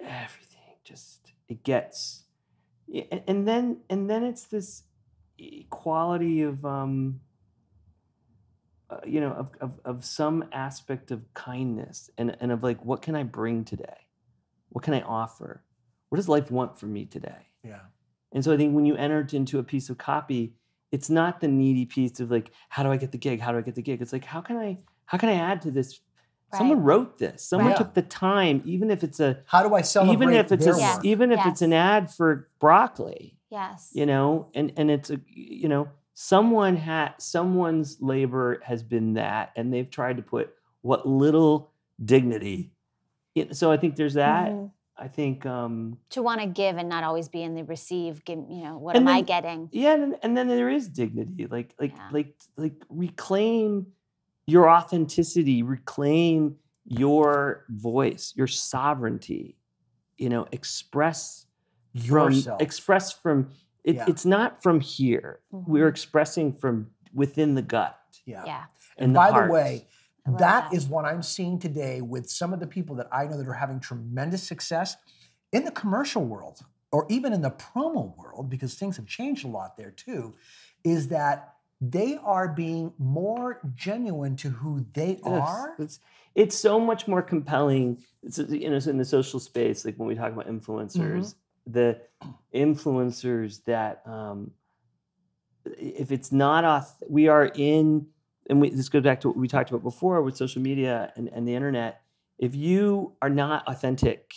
everything 0.00 0.76
just 0.84 1.32
it 1.48 1.62
gets, 1.62 2.24
yeah, 2.88 3.04
and 3.26 3.46
then 3.46 3.78
and 3.88 4.10
then 4.10 4.24
it's 4.24 4.44
this 4.46 4.82
quality 5.70 6.42
of 6.42 6.64
um, 6.64 7.20
uh, 8.92 9.00
you 9.06 9.20
know 9.20 9.32
of, 9.32 9.50
of 9.60 9.80
of 9.84 10.04
some 10.04 10.44
aspect 10.52 11.10
of 11.10 11.20
kindness 11.34 12.10
and 12.18 12.36
and 12.40 12.52
of 12.52 12.62
like 12.62 12.84
what 12.84 13.00
can 13.02 13.14
I 13.16 13.22
bring 13.22 13.64
today, 13.64 14.06
what 14.68 14.84
can 14.84 14.94
I 14.94 15.00
offer, 15.02 15.64
what 16.08 16.16
does 16.16 16.28
life 16.28 16.50
want 16.50 16.78
from 16.78 16.92
me 16.92 17.04
today. 17.06 17.48
Yeah. 17.64 17.80
And 18.32 18.44
so 18.44 18.52
I 18.52 18.56
think 18.56 18.74
when 18.74 18.86
you 18.86 18.96
enter 18.96 19.26
into 19.32 19.58
a 19.58 19.62
piece 19.62 19.90
of 19.90 19.98
copy, 19.98 20.54
it's 20.90 21.10
not 21.10 21.40
the 21.40 21.48
needy 21.48 21.86
piece 21.86 22.18
of 22.20 22.30
like, 22.30 22.50
how 22.70 22.82
do 22.82 22.90
I 22.90 22.96
get 22.96 23.12
the 23.12 23.18
gig? 23.18 23.40
How 23.40 23.52
do 23.52 23.58
I 23.58 23.62
get 23.62 23.74
the 23.74 23.82
gig? 23.82 24.00
It's 24.02 24.12
like, 24.12 24.24
how 24.24 24.40
can 24.40 24.56
I 24.56 24.78
how 25.06 25.18
can 25.18 25.28
I 25.28 25.34
add 25.34 25.62
to 25.62 25.70
this? 25.70 26.00
Someone 26.54 26.82
wrote 26.82 27.16
this. 27.18 27.46
Someone 27.46 27.68
Right. 27.68 27.78
took 27.78 27.94
the 27.94 28.02
time, 28.02 28.60
even 28.66 28.90
if 28.90 29.02
it's 29.02 29.20
a 29.20 29.42
How 29.46 29.62
do 29.66 29.74
I 29.74 29.80
celebrate 29.80 30.14
even 30.14 30.34
if 30.34 30.52
it's 30.52 30.66
a 30.66 30.78
Yes. 30.78 31.04
even 31.04 31.32
if 31.32 31.46
it's 31.46 31.62
an 31.62 31.72
ad 31.72 32.10
for 32.10 32.50
broccoli, 32.58 33.38
Yes. 33.50 33.90
you 33.94 34.04
know, 34.04 34.48
and 34.54 34.72
and 34.76 34.90
it's 34.90 35.08
a 35.08 35.18
you 35.26 35.68
know, 35.68 35.88
someone 36.14 36.76
had 36.76 37.14
someone's 37.18 37.98
labor 38.00 38.60
has 38.64 38.82
been 38.82 39.14
that, 39.14 39.52
and 39.56 39.72
they've 39.72 39.90
tried 39.90 40.16
to 40.18 40.22
put 40.22 40.54
what 40.82 41.06
little 41.06 41.72
dignity. 42.04 42.72
So 43.52 43.72
I 43.72 43.76
think 43.76 43.96
there's 43.96 44.14
that. 44.14 44.50
Mhm. 44.50 44.70
I 44.96 45.08
think 45.08 45.46
um 45.46 45.96
To 46.10 46.22
want 46.22 46.40
to 46.42 46.46
give 46.46 46.76
and 46.76 46.88
not 46.88 47.02
always 47.02 47.28
be 47.28 47.42
in 47.42 47.54
the 47.54 47.64
receive. 47.64 48.24
Give 48.24 48.38
you 48.48 48.62
know 48.64 48.76
what 48.78 48.94
And 48.94 49.08
am 49.08 49.14
I 49.14 49.22
getting? 49.22 49.68
yeah 49.72 49.94
and, 49.94 50.16
and 50.22 50.36
then 50.36 50.48
there 50.48 50.68
is 50.68 50.88
dignity 50.88 51.46
like 51.46 51.74
like 51.80 51.92
Yeah. 51.96 52.08
like 52.12 52.34
like 52.56 52.74
reclaim 52.90 53.86
your 54.46 54.68
authenticity 54.68 55.62
reclaim 55.62 56.56
your 56.84 57.64
voice 57.70 58.34
your 58.36 58.46
sovereignty 58.48 59.56
you 60.18 60.28
know 60.28 60.46
express 60.52 61.46
from 62.06 62.32
Yourself. 62.32 62.60
express 62.60 63.12
from 63.12 63.48
it, 63.84 63.96
Yeah. 63.96 64.04
it's 64.08 64.24
not 64.24 64.62
from 64.62 64.80
here 64.80 65.40
we're 65.50 65.82
mm-hmm. 65.84 65.88
expressing 65.88 66.52
from 66.52 66.88
within 67.12 67.54
the 67.54 67.62
gut 67.62 67.98
yeah. 68.26 68.42
Yeah. 68.46 68.64
And 68.98 69.14
the 69.14 69.18
by 69.18 69.42
the 69.42 69.52
way, 69.52 69.86
that 70.26 70.38
that. 70.38 70.74
is 70.74 70.86
what 70.86 71.04
I'm 71.04 71.22
seeing 71.22 71.58
today 71.58 72.00
with 72.00 72.30
some 72.30 72.52
of 72.52 72.60
the 72.60 72.66
people 72.66 72.96
that 72.96 73.08
I 73.12 73.24
know 73.24 73.36
that 73.36 73.48
are 73.48 73.54
having 73.54 73.80
tremendous 73.80 74.42
success 74.42 74.96
in 75.52 75.64
the 75.64 75.70
commercial 75.70 76.24
world 76.24 76.60
or 76.92 77.06
even 77.08 77.32
in 77.32 77.42
the 77.42 77.50
promo 77.50 78.16
world, 78.16 78.50
because 78.50 78.74
things 78.74 78.96
have 78.96 79.06
changed 79.06 79.44
a 79.44 79.48
lot 79.48 79.76
there 79.76 79.90
too, 79.90 80.34
is 80.84 81.08
that 81.08 81.54
they 81.80 82.18
are 82.22 82.48
being 82.48 82.92
more 82.98 83.60
genuine 83.74 84.36
to 84.36 84.50
who 84.50 84.86
they 84.92 85.18
Yes, 85.24 85.26
are. 85.26 85.74
It's, 85.78 85.98
it's 86.34 86.56
so 86.56 86.78
much 86.78 87.08
more 87.08 87.22
compelling. 87.22 88.04
It's, 88.22 88.38
you 88.38 88.70
know, 88.70 88.76
in 88.76 88.98
the 88.98 89.04
social 89.04 89.40
space, 89.40 89.84
like 89.84 89.96
when 89.96 90.06
we 90.06 90.14
talk 90.14 90.32
about 90.32 90.46
influencers, 90.46 90.96
mm-hmm. 90.96 91.38
The 91.66 92.00
influencers 92.54 93.64
that, 93.64 94.02
um, 94.06 94.52
if 95.64 96.10
it's 96.10 96.32
not 96.32 96.86
we 97.08 97.28
are 97.28 97.46
in, 97.54 98.06
and 98.50 98.60
we, 98.60 98.70
this 98.70 98.88
goes 98.88 99.02
back 99.02 99.20
to 99.20 99.28
what 99.28 99.36
we 99.36 99.46
talked 99.48 99.70
about 99.70 99.82
before 99.82 100.20
with 100.22 100.36
social 100.36 100.60
media 100.60 101.12
and, 101.16 101.28
and 101.28 101.46
the 101.46 101.54
internet. 101.54 102.02
If 102.38 102.54
you 102.56 103.12
are 103.22 103.30
not 103.30 103.66
authentic, 103.68 104.34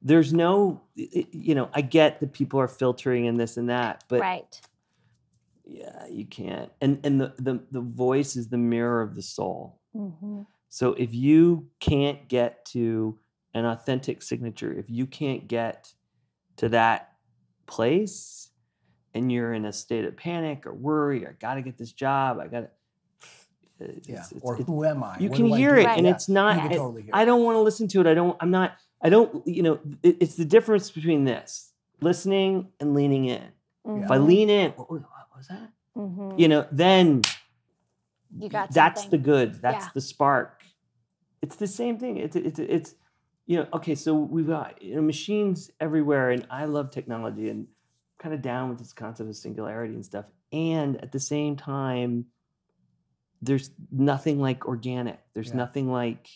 there's 0.00 0.32
no, 0.32 0.80
you 0.94 1.54
know, 1.54 1.68
I 1.74 1.82
get 1.82 2.20
that 2.20 2.32
people 2.32 2.60
are 2.60 2.68
filtering 2.68 3.26
and 3.26 3.38
this 3.38 3.56
and 3.56 3.68
that, 3.68 4.04
but 4.08 4.20
right. 4.20 4.60
yeah, 5.66 6.06
you 6.06 6.24
can't. 6.24 6.70
And 6.80 7.00
and 7.04 7.20
the 7.20 7.34
the 7.38 7.60
the 7.70 7.80
voice 7.80 8.36
is 8.36 8.48
the 8.48 8.58
mirror 8.58 9.02
of 9.02 9.14
the 9.14 9.22
soul. 9.22 9.80
hmm 9.92 10.42
So 10.68 10.94
if 10.94 11.12
you 11.12 11.66
can't 11.80 12.28
get 12.28 12.64
to 12.66 13.18
an 13.52 13.64
authentic 13.64 14.22
signature, 14.22 14.72
if 14.72 14.88
you 14.88 15.06
can't 15.06 15.48
get 15.48 15.92
to 16.56 16.68
that 16.70 17.12
place 17.66 18.50
and 19.14 19.30
you're 19.32 19.52
in 19.54 19.64
a 19.64 19.72
state 19.72 20.04
of 20.04 20.16
panic 20.16 20.66
or 20.66 20.74
worry, 20.74 21.24
or 21.24 21.36
got 21.40 21.54
to 21.54 21.62
get 21.62 21.78
this 21.78 21.92
job, 21.92 22.38
I 22.38 22.48
got 22.48 22.60
to. 23.80 24.00
Yeah. 24.04 24.24
Or 24.42 24.56
who 24.56 24.84
am 24.84 25.02
I? 25.02 25.16
you 25.18 25.28
What 25.30 25.36
can 25.36 25.46
do 25.48 25.54
I 25.54 25.58
hear 25.58 25.74
do? 25.76 25.80
it, 25.82 25.86
and 25.88 26.06
Yeah. 26.06 26.12
it's 26.12 26.28
not. 26.28 26.56
You 26.64 26.70
it- 26.70 26.76
totally 26.76 27.02
hear 27.02 27.10
I 27.14 27.24
don't 27.24 27.42
want 27.44 27.56
to 27.56 27.60
listen 27.60 27.88
to 27.88 28.00
it. 28.00 28.06
I 28.06 28.14
don't. 28.14 28.36
I'm 28.40 28.50
not. 28.50 28.76
I 29.02 29.08
don't. 29.08 29.46
You 29.46 29.62
know, 29.62 29.78
it- 30.02 30.16
it's 30.20 30.34
the 30.36 30.44
difference 30.44 30.90
between 30.90 31.24
this 31.24 31.72
listening 32.00 32.68
and 32.80 32.94
leaning 32.94 33.24
in. 33.26 33.42
If 33.88 34.10
I 34.10 34.16
lean 34.18 34.50
in, 34.50 34.72
what, 34.72 34.90
what 34.90 35.02
was 35.36 35.48
that? 35.48 35.70
Mhm. 35.96 36.38
You 36.38 36.48
know, 36.48 36.66
then 36.72 37.22
You 38.36 38.48
got 38.48 38.70
that's 38.72 39.02
the 39.04 39.10
something. 39.16 39.22
good 39.22 39.62
that's 39.62 39.84
Yeah. 39.86 39.90
the 39.94 40.00
spark 40.00 40.62
it's 41.40 41.56
the 41.56 41.66
same 41.66 41.96
thing 41.98 42.16
it's 42.16 42.34
it's 42.36 42.58
it's 42.58 42.94
you 43.46 43.56
know 43.56 43.66
okay 43.72 43.94
so 43.94 44.14
we've 44.14 44.46
got 44.48 44.80
you 44.82 44.96
know, 44.96 45.02
machines 45.02 45.70
everywhere 45.80 46.30
and 46.30 46.46
i 46.50 46.64
love 46.64 46.90
technology 46.90 47.48
and 47.48 47.66
kind 48.18 48.34
of 48.34 48.42
down 48.42 48.68
with 48.68 48.78
this 48.78 48.92
concept 48.92 49.28
of 49.28 49.36
singularity 49.36 49.94
and 49.94 50.04
stuff 50.04 50.24
and 50.52 50.96
at 51.02 51.12
the 51.12 51.20
same 51.20 51.56
time 51.56 52.26
there's 53.42 53.70
nothing 53.92 54.40
like 54.40 54.66
organic 54.66 55.18
there's 55.34 55.48
Yeah. 55.50 55.56
nothing 55.56 55.90
like 55.90 56.28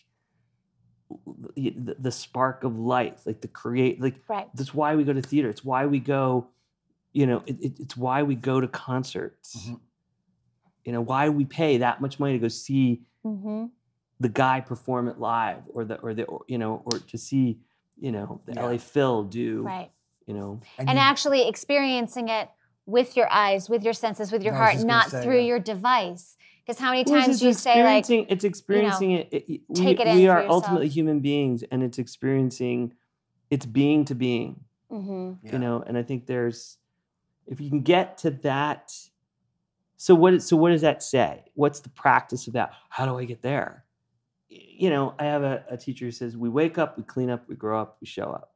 the, 1.57 1.71
the, 1.77 1.97
the 1.99 2.13
spark 2.13 2.63
of 2.63 2.79
life 2.79 3.27
like 3.27 3.41
the 3.41 3.49
create 3.49 4.01
like 4.01 4.17
right. 4.29 4.49
that's 4.55 4.73
why 4.73 4.95
we 4.95 5.03
go 5.05 5.13
to 5.13 5.23
theater 5.23 5.49
it's 5.49 5.65
why 5.65 5.87
we 5.87 5.99
go 5.99 6.47
you 7.13 7.27
know 7.27 7.43
it, 7.47 7.57
it- 7.61 7.81
it's 7.81 7.97
why 7.97 8.23
we 8.23 8.35
go 8.37 8.61
to 8.61 8.69
concerts 8.69 9.57
Mhm. 9.69 9.81
you 10.85 10.93
know 10.93 11.01
why 11.01 11.29
we 11.29 11.45
pay 11.45 11.79
that 11.79 12.01
much 12.01 12.21
money 12.21 12.35
to 12.35 12.39
go 12.39 12.49
see 12.49 13.03
hmm 13.25 13.67
the 14.21 14.29
guy 14.29 14.61
perform 14.61 15.09
it 15.09 15.19
live 15.19 15.59
or 15.73 15.85
the 15.85 15.97
or 16.01 16.15
the 16.15 16.25
or, 16.25 16.43
you 16.47 16.59
know 16.59 16.83
or 16.85 16.99
to 16.99 17.17
see 17.19 17.59
you 17.99 18.13
know 18.13 18.41
the 18.47 18.53
Yeah. 18.55 18.67
LA 18.67 18.79
Phil 18.79 19.25
do 19.25 19.63
Right. 19.63 19.91
you 20.27 20.35
know 20.35 20.61
And 20.79 20.91
you- 20.91 20.97
actually 20.99 21.49
experiencing 21.49 22.29
it 22.29 22.49
with 22.87 23.17
your 23.17 23.31
eyes, 23.33 23.69
with 23.71 23.83
your 23.85 23.93
senses, 23.93 24.33
with 24.33 24.43
your 24.43 24.55
I 24.55 24.57
heart, 24.59 24.85
not 24.85 25.11
say, 25.11 25.23
through 25.23 25.37
yeah. 25.41 25.43
your 25.51 25.59
device. 25.61 26.37
Because 26.65 26.79
how 26.81 26.91
many 26.91 27.05
Well, 27.07 27.15
times 27.21 27.27
just 27.29 27.41
do 27.41 27.47
you 27.49 27.53
say 27.55 27.83
like, 27.85 28.01
experiencing 28.01 28.27
it's 28.33 28.45
experiencing 28.45 29.11
it, 29.13 29.29
it- 29.33 29.45
it- 29.51 29.61
we, 29.69 29.75
take 29.75 30.01
it 30.01 30.07
in 30.09 30.17
we 30.17 30.29
are 30.29 30.43
yourself. 30.43 30.65
ultimately 30.65 30.89
human 30.89 31.21
beings 31.21 31.63
and 31.71 31.83
it's 31.83 31.99
experiencing 31.99 32.93
it's 33.51 33.67
being 33.67 34.05
to 34.07 34.15
being 34.15 34.65
hmm 34.91 35.33
Yeah. 35.43 35.53
you 35.53 35.59
know 35.59 35.83
and 35.87 35.97
i 35.99 36.03
think 36.03 36.27
there's 36.27 36.79
if 37.47 37.61
you 37.61 37.69
can 37.69 37.81
get 37.83 38.19
to 38.19 38.31
that 38.49 38.93
so 39.97 40.15
what 40.15 40.35
is- 40.35 40.47
so 40.47 40.57
what 40.57 40.71
does 40.71 40.83
that 40.83 41.03
say 41.03 41.45
what's 41.55 41.81
the 41.81 41.89
practice 41.91 42.47
of 42.47 42.53
that 42.55 42.73
how 42.89 43.05
do 43.07 43.17
i 43.19 43.25
get 43.25 43.43
there 43.43 43.85
Y- 43.85 43.90
you 44.51 44.91
know 44.91 45.15
i 45.19 45.25
have 45.25 45.43
a, 45.43 45.65
a 45.71 45.77
teacher 45.77 46.05
who 46.05 46.11
says 46.11 46.37
we 46.37 46.49
wake 46.49 46.77
up 46.77 46.99
we 46.99 47.05
clean 47.05 47.31
up 47.31 47.49
we 47.49 47.55
grow 47.55 47.81
up 47.81 47.97
we 48.01 48.07
show 48.07 48.31
up. 48.31 48.53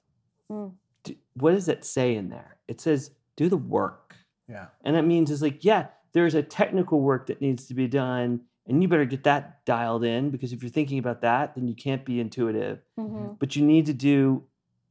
Mm. 0.51 0.73
Do- 1.05 1.17
what 1.35 1.53
does 1.53 1.67
that 1.67 1.85
say 1.85 2.15
in 2.17 2.29
there? 2.29 2.57
It 2.69 2.81
says 2.81 3.11
do 3.37 3.49
the 3.49 3.57
work. 3.57 4.17
Yeah. 4.49 4.67
and 4.85 4.95
that 4.97 5.05
means 5.07 5.31
it's 5.31 5.41
like 5.41 5.65
yeah 5.65 5.87
there's 6.13 6.35
a 6.35 6.43
technical 6.43 7.01
work 7.01 7.27
that 7.29 7.41
needs 7.41 7.67
to 7.67 7.75
be 7.75 7.89
done 7.89 8.41
and 8.67 8.83
you 8.83 8.89
better 8.89 9.05
get 9.05 9.25
that 9.25 9.65
dialed 9.65 10.05
in 10.05 10.31
because 10.31 10.53
if 10.53 10.63
you're 10.63 10.71
thinking 10.71 10.99
about 10.99 11.23
that 11.23 11.55
then 11.55 11.67
you 11.67 11.75
can't 11.75 12.05
be 12.05 12.21
intuitive. 12.21 12.81
Hmm 12.99 13.33
but 13.39 13.57
you 13.57 13.65
need 13.65 13.87
to 13.87 13.93
do 13.93 14.43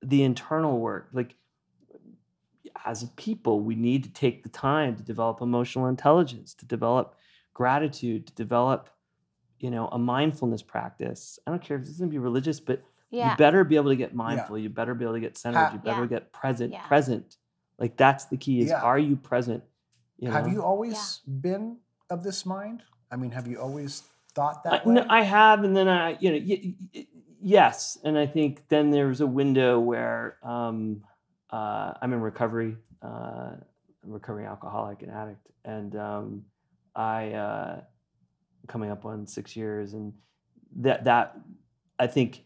the 0.01 0.23
internal 0.23 0.79
work. 0.79 1.09
Like 1.13 1.35
as 2.85 3.03
a 3.03 3.07
people 3.07 3.59
we 3.59 3.75
need 3.75 4.03
to 4.03 4.09
take 4.09 4.43
the 4.43 4.49
time 4.49 4.95
to 4.95 5.03
develop 5.03 5.41
emotional 5.41 5.87
intelligence 5.87 6.53
to 6.55 6.65
develop 6.65 7.15
gratitude 7.53 8.27
to 8.27 8.33
develop 8.33 8.89
you 9.63 9.71
know 9.71 9.87
a 9.87 9.97
mindfulness 9.97 10.61
practice 10.61 11.39
i 11.47 11.51
don't 11.51 11.61
care 11.63 11.77
if 11.77 11.83
it's 11.83 11.97
going 11.97 12.09
to 12.09 12.11
be 12.13 12.19
religious 12.19 12.59
but 12.59 12.83
Yeah. 13.09 13.31
you 13.31 13.37
better 13.37 13.63
be 13.63 13.75
able 13.77 13.89
to 13.91 13.95
get 13.95 14.13
mindful 14.13 14.57
you 14.57 14.69
better 14.69 14.93
be 14.93 15.05
able 15.05 15.13
to 15.15 15.19
get 15.27 15.37
centered 15.37 15.59
Ha- 15.67 15.73
you 15.73 15.79
better 15.79 16.01
Yeah. 16.01 16.07
get 16.15 16.31
present 16.33 16.73
Yeah. 16.73 16.85
present 16.87 17.37
like 17.79 17.95
that's 17.97 18.25
the 18.25 18.37
key 18.37 18.61
is 18.61 18.69
Yeah. 18.69 18.81
are 18.81 18.99
you 18.99 19.15
present 19.15 19.63
you 20.17 20.27
know? 20.27 20.33
Have 20.35 20.47
you 20.53 20.61
always 20.63 21.19
been 21.25 21.77
of 22.09 22.23
this 22.23 22.45
mind? 22.45 22.83
I 23.11 23.15
mean, 23.15 23.31
have 23.31 23.47
you 23.47 23.57
always 23.59 24.03
thought 24.35 24.61
I, 24.65 24.69
that 24.69 24.85
way? 24.85 24.93
no, 24.95 25.05
I 25.09 25.21
have, 25.23 25.63
and 25.63 25.75
then 25.75 25.87
I, 25.89 26.17
you 26.19 26.31
know, 26.31 26.37
y- 26.51 26.75
y- 26.95 27.07
yes, 27.41 27.97
and 28.03 28.17
I 28.17 28.25
think 28.27 28.67
then 28.69 28.91
there 28.91 29.07
was 29.07 29.21
a 29.21 29.27
window 29.27 29.79
where 29.79 30.37
um, 30.43 31.03
uh, 31.49 31.93
I'm 32.01 32.13
in 32.13 32.21
recovery, 32.21 32.77
uh, 33.01 33.55
I'm 34.03 34.09
a 34.09 34.13
recovering 34.13 34.45
alcoholic 34.45 35.01
and 35.01 35.11
addict, 35.11 35.45
and 35.65 35.95
um, 35.95 36.45
I 36.95 37.31
uh, 37.33 37.81
coming 38.67 38.89
up 38.91 39.05
on 39.05 39.27
six 39.27 39.55
years, 39.55 39.93
and 39.93 40.13
that 40.77 41.03
that 41.05 41.37
I 41.99 42.07
think 42.07 42.43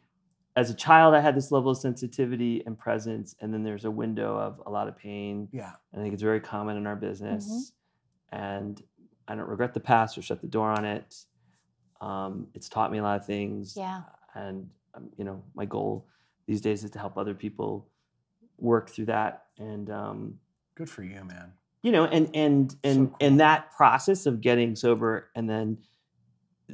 as 0.56 0.70
a 0.70 0.74
child 0.74 1.14
I 1.14 1.20
had 1.22 1.36
this 1.36 1.52
level 1.52 1.72
of 1.72 1.78
sensitivity 1.78 2.64
and 2.66 2.78
presence, 2.78 3.36
and 3.40 3.54
then 3.54 3.64
there's 3.64 3.86
a 3.86 3.92
window 3.92 4.36
of 4.38 4.62
a 4.66 4.72
lot 4.72 4.88
of 4.88 4.98
pain. 4.98 5.48
yeah. 5.52 5.74
I 5.94 5.98
think 5.98 6.14
it's 6.14 6.24
very 6.24 6.40
common 6.40 6.78
in 6.78 6.88
our 6.88 6.96
business, 6.96 7.72
and 8.32 8.82
I 9.28 9.36
don't 9.36 9.48
regret 9.48 9.74
the 9.74 9.80
past 9.80 10.18
or 10.18 10.22
shut 10.22 10.42
the 10.42 10.48
door 10.48 10.70
on 10.72 10.86
it. 10.86 11.16
Um, 12.02 12.48
it's 12.54 12.70
taught 12.70 12.92
me 12.92 12.98
a 13.00 13.04
lot 13.04 13.20
of 13.20 13.26
things, 13.26 13.74
Yeah. 13.76 14.02
and 14.36 14.70
um, 14.94 15.10
you 15.18 15.24
know, 15.26 15.44
my 15.56 15.66
goal 15.66 16.08
these 16.48 16.62
days 16.62 16.84
is 16.84 16.92
to 16.92 17.00
help 17.00 17.18
other 17.18 17.34
people 17.34 17.88
work 18.58 18.90
through 18.90 19.06
that, 19.06 19.46
and 19.60 19.90
um, 19.90 20.40
Good 20.76 20.90
for 20.90 21.04
you, 21.04 21.24
man. 21.24 21.54
you 21.84 21.92
know, 21.92 22.06
and 22.06 22.30
and 22.36 22.76
and 22.84 23.10
cool. 23.10 23.18
and 23.22 23.40
that 23.40 23.72
process 23.76 24.26
of 24.26 24.42
getting 24.42 24.76
sober 24.76 25.30
and 25.36 25.50
then 25.50 25.78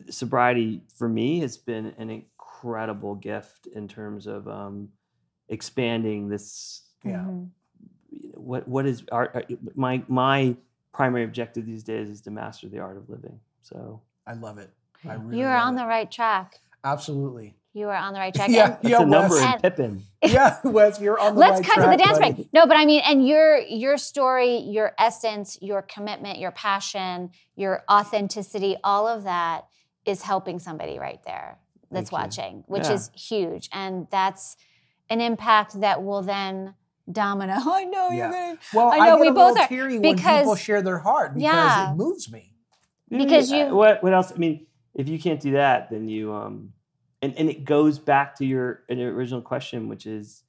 sobriety 0.10 0.82
for 0.98 1.08
me 1.08 1.40
has 1.40 1.58
been 1.58 1.94
an 1.98 2.10
incredible 2.10 3.16
gift 3.16 3.68
in 3.68 3.88
terms 3.88 4.28
of 4.28 4.48
um, 4.48 4.90
expanding 5.50 6.30
this 6.30 6.82
Yeah. 7.04 7.18
Mhm. 7.26 7.50
what 8.36 8.68
what 8.68 8.86
is 8.86 9.04
art 9.12 9.36
uh, 9.36 9.42
my 9.76 10.04
my 10.08 10.56
primary 10.94 11.24
objective 11.24 11.66
these 11.66 11.84
days 11.84 12.10
is 12.10 12.22
to 12.22 12.32
master 12.32 12.68
the 12.70 12.80
art 12.80 12.98
of 12.98 13.10
living 13.10 13.40
so 13.62 14.02
I 14.28 14.34
love 14.34 14.58
it. 14.58 14.70
I 15.08 15.16
really 15.16 15.40
You 15.40 15.46
are 15.46 15.56
on 15.58 15.76
it. 15.76 15.82
the 15.82 15.86
right 15.88 16.10
track. 16.10 16.60
Absolutely. 16.84 17.56
You 17.74 17.90
are 17.90 17.96
on 17.96 18.14
the 18.14 18.20
right 18.20 18.34
track. 18.38 18.50
Yeah. 18.50 18.78
And 18.82 18.92
that's 18.92 19.04
a 19.04 19.06
number 19.06 19.36
Wes. 19.36 19.42
in 19.44 19.48
And- 19.54 19.62
pippin 19.62 20.04
Yeah, 20.24 20.60
Wes, 20.64 21.02
you're 21.02 21.20
on 21.20 21.34
the 21.36 21.40
let's 21.42 21.60
right 21.60 21.70
cut 21.70 21.84
to 21.84 21.90
the 21.90 21.98
dance 21.98 22.20
buddy. 22.20 22.34
break. 22.34 22.48
No, 22.54 22.66
but 22.68 22.78
I 22.78 22.86
mean, 22.86 23.02
and 23.06 23.28
your 23.28 23.58
your 23.60 23.98
story, 23.98 24.58
your 24.60 24.94
essence, 24.98 25.58
your 25.62 25.82
commitment, 25.82 26.40
your 26.40 26.52
passion, 26.52 27.32
your 27.56 27.84
authenticity, 27.92 28.78
all 28.84 29.08
of 29.08 29.24
that 29.24 29.66
is 30.06 30.22
helping 30.22 30.60
somebody 30.60 31.00
right 31.00 31.22
there 31.26 31.58
that's 31.92 32.10
Thank 32.10 32.12
you. 32.12 32.18
watching, 32.44 32.64
which 32.68 32.86
Yeah. 32.88 32.94
is 32.94 33.12
huge. 33.16 33.70
And 33.72 34.08
that's 34.12 34.58
an 35.10 35.22
impact 35.22 35.80
that 35.82 36.04
will 36.04 36.22
then 36.22 36.76
domino. 37.12 37.54
I 37.58 37.84
know 37.86 38.10
Yeah. 38.10 38.16
you're 38.18 38.32
gonna 38.32 38.58
Well, 38.74 38.90
I 38.90 38.98
I, 38.98 39.10
know, 39.10 39.16
get 39.18 39.22
we 39.22 39.28
a 39.28 39.32
both 39.34 39.48
little 39.52 39.64
are, 39.64 39.68
teary 39.68 40.00
when 40.00 40.16
people 40.18 40.56
share 40.56 40.82
their 40.82 41.00
heart 41.00 41.34
because 41.34 41.44
Yeah. 41.44 41.92
it 41.92 41.96
moves 41.96 42.32
me. 42.32 42.54
Because 43.10 43.52
Yeah, 43.52 43.68
you- 43.70 43.76
what 43.76 44.02
what 44.02 44.14
else 44.14 44.32
i 44.32 44.36
mean 44.36 44.66
if 44.96 45.08
you 45.10 45.20
can't 45.20 45.40
do 45.40 45.52
that 45.52 45.90
then 45.92 46.08
you 46.10 46.34
um 46.34 46.74
and 47.22 47.36
and 47.38 47.48
it 47.50 47.64
goes 47.64 48.00
back 48.00 48.36
to 48.38 48.46
your 48.46 48.84
an 48.90 49.00
original 49.00 49.42
question 49.42 49.88
which 49.88 50.08
is 50.08 50.44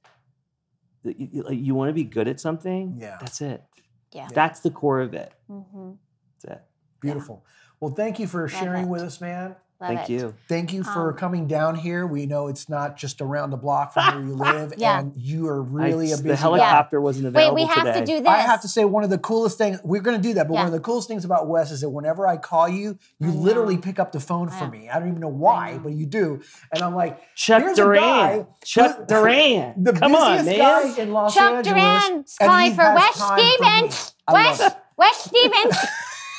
that 1.03 1.19
you, 1.19 1.45
you 1.51 1.75
want 1.75 1.89
to 1.89 1.93
be 1.93 2.03
good 2.03 2.27
at 2.27 2.39
something 2.39 2.97
Yeah. 2.99 3.17
that's 3.19 3.41
it 3.41 3.63
Yeah. 4.11 4.27
that's 4.33 4.61
the 4.61 4.71
core 4.71 5.01
of 5.01 5.13
it 5.13 5.31
Mhm. 5.49 5.97
that's 6.41 6.55
it 6.57 6.63
Beautiful. 7.01 7.45
Well, 7.79 7.93
thank 7.93 8.19
you 8.19 8.27
for 8.27 8.47
sharing 8.47 8.85
it. 8.85 8.89
with 8.89 9.01
us, 9.01 9.19
man. 9.21 9.55
Love 9.81 9.89
thank 9.89 10.09
it. 10.09 10.13
you 10.13 10.33
Thank 10.47 10.71
you 10.71 10.85
for 10.85 11.11
Um, 11.11 11.17
coming 11.17 11.47
down 11.47 11.75
here. 11.75 12.07
We 12.07 12.25
know 12.25 12.47
it's 12.47 12.69
not 12.69 12.95
just 12.95 13.19
around 13.19 13.49
the 13.49 13.57
block 13.57 13.91
from 13.93 14.05
where 14.05 14.23
you 14.25 14.33
live, 14.53 14.73
Yeah. 14.77 14.99
and 14.99 15.11
you 15.17 15.49
are 15.49 15.61
really 15.61 16.13
a 16.13 16.15
busy 16.15 16.23
the 16.23 16.29
guy. 16.29 16.35
helicopter 16.35 17.01
wasn't 17.01 17.27
available. 17.27 17.55
Wait, 17.57 17.63
available 17.63 17.83
we 17.83 17.85
have 17.85 17.93
today. 17.95 17.99
to 17.99 18.19
do 18.19 18.23
this. 18.23 18.29
I 18.31 18.37
have 18.37 18.61
to 18.61 18.69
say 18.69 18.85
one 18.85 19.03
of 19.03 19.09
the 19.09 19.17
coolest 19.17 19.57
things 19.57 19.81
we're 19.83 20.01
going 20.01 20.15
to 20.15 20.23
do 20.25 20.33
that, 20.35 20.47
but 20.47 20.53
one 20.53 20.65
of 20.65 20.71
the 20.71 20.79
coolest 20.79 21.09
things 21.09 21.25
about 21.25 21.49
Wes 21.49 21.71
is 21.71 21.81
that 21.81 21.89
whenever 21.89 22.25
I 22.25 22.37
call 22.37 22.69
you, 22.69 22.97
you 23.19 23.27
I 23.27 23.33
literally 23.33 23.75
know. 23.75 23.81
pick 23.81 23.99
up 23.99 24.13
the 24.13 24.21
phone 24.21 24.47
for 24.49 24.65
me. 24.65 24.89
I 24.89 24.97
don't 24.97 25.09
even 25.09 25.19
know 25.19 25.27
why, 25.27 25.73
know. 25.73 25.79
but 25.79 25.91
you 25.91 26.05
do, 26.05 26.41
and 26.73 26.81
I'm 26.81 26.95
like, 26.95 27.19
Chuck 27.35 27.61
Here's 27.61 27.77
a 27.77 27.81
guy 27.81 27.85
Duran. 27.85 28.47
Chuck 28.63 28.97
who- 28.99 29.05
Duran. 29.07 29.83
the 29.83 29.91
Come 29.91 30.15
on, 30.15 30.37
busiest 30.37 30.57
man. 30.57 30.93
guy 30.95 31.01
in 31.03 31.11
Los 31.11 31.33
Chuck 31.35 31.51
Angeles. 31.53 31.67
Duran's 32.07 32.37
and 32.39 32.49
calling 32.49 32.73
for 32.75 32.95
Wes 32.95 33.17
time 33.17 33.27
for 33.27 33.43
me. 33.43 33.51
Stevens. 33.91 34.15
Wes. 34.31 34.71
Wes 34.97 35.17
Stevens. 35.25 35.75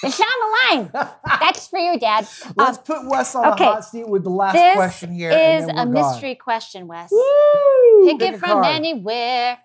It's 0.02 0.20
on 0.20 0.26
the 0.40 0.76
line. 0.76 1.08
That's 1.40 1.68
for 1.68 1.78
you, 1.78 1.98
Dad. 1.98 2.26
Um, 2.44 2.52
Let's 2.56 2.78
put 2.78 3.08
Wes 3.08 3.34
on 3.34 3.46
okay. 3.52 3.64
the 3.64 3.70
hot 3.72 3.84
seat 3.84 4.08
with 4.08 4.24
the 4.24 4.30
last 4.30 4.54
this 4.54 4.74
question 4.74 5.12
here. 5.12 5.30
is 5.30 5.66
and 5.66 5.70
then 5.70 5.78
a 5.78 5.84
gone. 5.84 5.92
mystery 5.92 6.34
question, 6.34 6.86
Wes. 6.86 7.10
Woo! 7.10 8.06
Pick 8.06 8.18
Pick 8.18 8.34
it 8.34 8.38
from 8.38 8.62
card. 8.62 8.66
anywhere. 8.66 9.58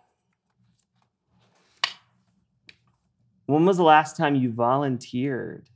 When 3.45 3.65
was 3.65 3.77
the 3.77 3.83
last 3.83 4.15
time 4.15 4.35
you 4.35 4.51
volunteered? 4.51 5.69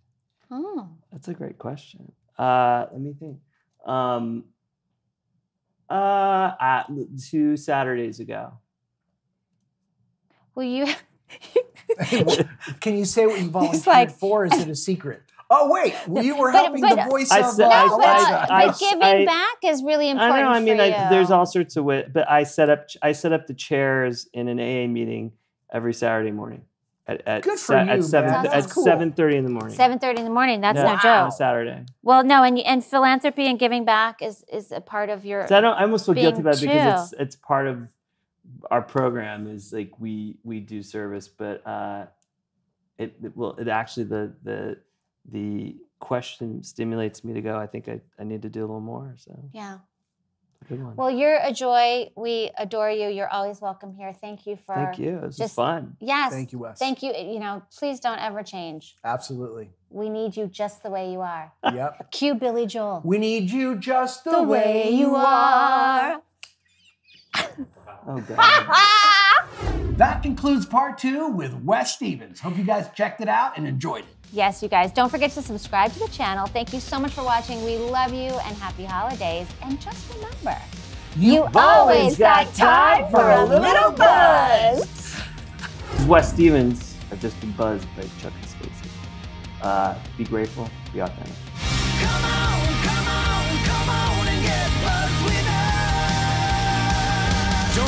Oh, 0.50 0.88
That's 1.12 1.28
a 1.28 1.34
great 1.34 1.58
question. 1.58 2.14
Uh, 2.38 2.86
let 2.92 3.02
me 3.02 3.14
think. 3.20 3.40
Um, 3.86 4.46
uh, 5.90 6.52
at, 6.60 6.88
two 7.30 7.58
Saturdays 7.58 8.20
ago. 8.20 8.54
well, 10.56 10.66
you. 10.66 10.88
Can 12.82 12.98
you 12.98 13.06
say 13.06 13.26
what 13.26 13.40
you 13.40 13.50
volunteered 13.50 13.86
like- 13.88 14.12
for? 14.12 14.46
Is 14.46 14.54
it 14.60 14.70
a 14.70 14.76
secret? 14.76 15.22
Oh 15.48 15.72
wait, 15.72 15.94
well, 16.08 16.24
you 16.24 16.36
were 16.36 16.52
But- 16.52 16.58
helping 16.64 16.82
but- 16.82 16.96
the 16.96 17.04
voice 17.10 17.32
I 17.32 17.40
of 17.42 17.52
said- 17.52 17.66
uh, 17.68 17.70
I- 17.70 17.86
no, 17.86 17.98
but, 17.98 18.06
Alexa. 18.08 18.54
I- 18.54 18.66
but 18.68 18.80
giving 18.80 19.04
I- 19.04 19.26
back 19.26 19.58
is 19.64 19.84
really 19.84 20.10
important. 20.10 20.34
I 20.38 20.42
know. 20.42 20.50
I 20.50 20.60
mean, 20.60 20.80
I, 20.80 21.10
there's 21.10 21.30
all 21.30 21.46
sorts 21.46 21.76
of 21.78 21.86
ways. 21.86 22.06
but 22.12 22.30
I 22.30 22.44
set 22.44 22.70
up. 22.72 22.88
I 23.04 23.12
set 23.12 23.32
up 23.32 23.46
the 23.46 23.54
chairs 23.54 24.28
in 24.34 24.48
an 24.48 24.60
AA 24.60 24.88
meeting 24.88 25.34
every 25.72 25.94
Saturday 25.94 26.32
morning 26.32 26.64
at 27.08 27.22
at, 27.28 27.44
Good 27.44 27.60
for 27.60 27.74
se- 27.74 27.86
you, 27.86 27.92
at 27.92 28.04
seven 28.04 28.32
man. 28.32 28.48
at 28.48 28.70
cool. 28.72 28.84
seven 28.84 29.12
thirty 29.12 29.38
in 29.38 29.44
the 29.44 29.52
morning. 29.52 29.76
Seven 29.76 30.00
thirty 30.00 30.18
in 30.18 30.26
the 30.26 30.34
morning. 30.34 30.62
That's 30.62 30.78
Yeah, 30.78 30.94
no 30.94 30.98
joke. 30.98 31.28
a 31.28 31.32
Saturday. 31.32 31.86
Well, 32.02 32.24
no, 32.24 32.42
and 32.42 32.58
and 32.58 32.84
philanthropy 32.84 33.46
and 33.48 33.60
giving 33.60 33.86
back 33.86 34.24
is 34.24 34.44
is 34.52 34.72
a 34.72 34.82
part 34.82 35.12
of 35.12 35.26
your. 35.26 35.48
So 35.48 35.58
I 35.58 35.62
don't. 35.62 35.76
I 35.78 35.84
almost 35.84 36.08
feel 36.08 36.16
guilty 36.16 36.38
being 36.38 36.42
about 36.48 36.56
it 36.56 36.62
because 36.62 37.14
it's 37.14 37.22
it's 37.22 37.36
part 37.36 37.68
of 37.68 37.88
our 38.72 38.82
program. 38.82 39.48
Is 39.48 39.74
like 39.74 39.92
we 40.00 40.38
we 40.44 40.60
do 40.60 40.82
service, 40.84 41.28
but 41.28 41.66
uh, 41.68 42.06
it, 42.98 43.16
it 43.24 43.36
well 43.36 43.56
it 43.58 43.68
actually 43.68 44.06
the 44.06 44.34
the 44.44 44.78
the 45.32 45.76
question 46.00 46.64
stimulates 46.64 47.24
me 47.24 47.34
to 47.34 47.42
go. 47.42 47.58
I 47.58 47.68
think 47.68 47.88
I, 47.90 48.00
I 48.20 48.24
need 48.24 48.42
to 48.44 48.50
do 48.50 48.60
a 48.62 48.68
little 48.68 48.80
more. 48.80 49.16
So 49.18 49.50
yeah. 49.54 49.80
good 50.70 50.84
one. 50.84 50.96
Well, 50.96 51.10
you're 51.10 51.40
a 51.42 51.52
joy. 51.52 52.12
We 52.16 52.52
adore 52.58 52.92
you. 52.92 53.08
You're 53.10 53.30
always 53.30 53.60
welcome 53.62 53.94
here. 53.96 54.14
Thank 54.14 54.46
you 54.46 54.58
for. 54.66 54.76
Thank 54.76 55.00
you. 55.00 55.18
It 55.18 55.22
was 55.24 55.38
just- 55.38 55.40
just 55.40 55.56
fun. 55.56 55.98
Yes. 56.00 56.32
Thank 56.34 56.52
you, 56.52 56.60
Wes. 56.60 56.78
Thank 56.78 57.02
you. 57.02 57.14
You 57.14 57.40
know, 57.40 57.64
please 57.78 58.00
don't 58.00 58.20
ever 58.20 58.44
change. 58.44 58.96
Absolutely. 59.04 59.70
We 59.90 60.10
need 60.10 60.36
you 60.36 60.48
just 60.48 60.84
the 60.84 60.90
way 60.90 61.12
you 61.12 61.22
are. 61.22 61.54
Yep. 61.64 62.12
Cue 62.12 62.36
Billy 62.36 62.68
Joel. 62.68 63.02
We 63.04 63.18
need 63.18 63.50
you 63.50 63.78
just 63.78 64.26
the, 64.26 64.32
the 64.32 64.44
way 64.44 64.92
you 64.92 65.16
are. 65.16 66.22
Oh 68.08 68.22
god. 68.22 69.12
That 69.98 70.24
concludes 70.24 70.66
part 70.66 70.98
two 70.98 71.30
with 71.30 71.54
Wes 71.64 71.96
Stevens. 71.96 72.42
Hope 72.42 72.58
you 72.58 72.66
guys 72.66 72.90
checked 72.94 73.22
it 73.22 73.30
out 73.30 73.58
and 73.58 73.66
enjoyed 73.66 74.04
it. 74.04 74.16
Yes, 74.34 74.62
you 74.62 74.68
guys, 74.68 74.92
don't 74.92 75.10
forget 75.10 75.32
to 75.32 75.42
subscribe 75.42 75.94
to 75.94 76.00
the 76.00 76.10
channel. 76.10 76.48
Thank 76.48 76.74
you 76.74 76.82
so 76.82 77.00
much 77.00 77.14
for 77.14 77.24
watching. 77.24 77.64
We 77.64 77.78
love 77.78 78.12
you 78.12 78.32
and 78.32 78.58
happy 78.58 78.84
holidays. 78.84 79.48
And 79.62 79.80
just 79.80 80.14
remember, 80.14 80.58
you 81.16 81.48
always 81.56 82.18
got 82.18 82.54
time 82.54 83.10
for 83.10 83.30
a 83.32 83.46
little 83.46 83.92
buzz. 83.92 85.22
Wes 86.08 86.34
Stevens. 86.34 86.98
I've 87.10 87.22
just 87.22 87.40
been 87.40 87.54
buzzed 87.54 87.88
by 87.96 88.04
Chuck 88.20 88.34
and 88.38 88.50
Stacey. 88.50 88.90
Uh, 89.62 89.98
be 90.18 90.26
grateful. 90.26 90.70
Be 90.92 91.00
authentic. 91.00 91.34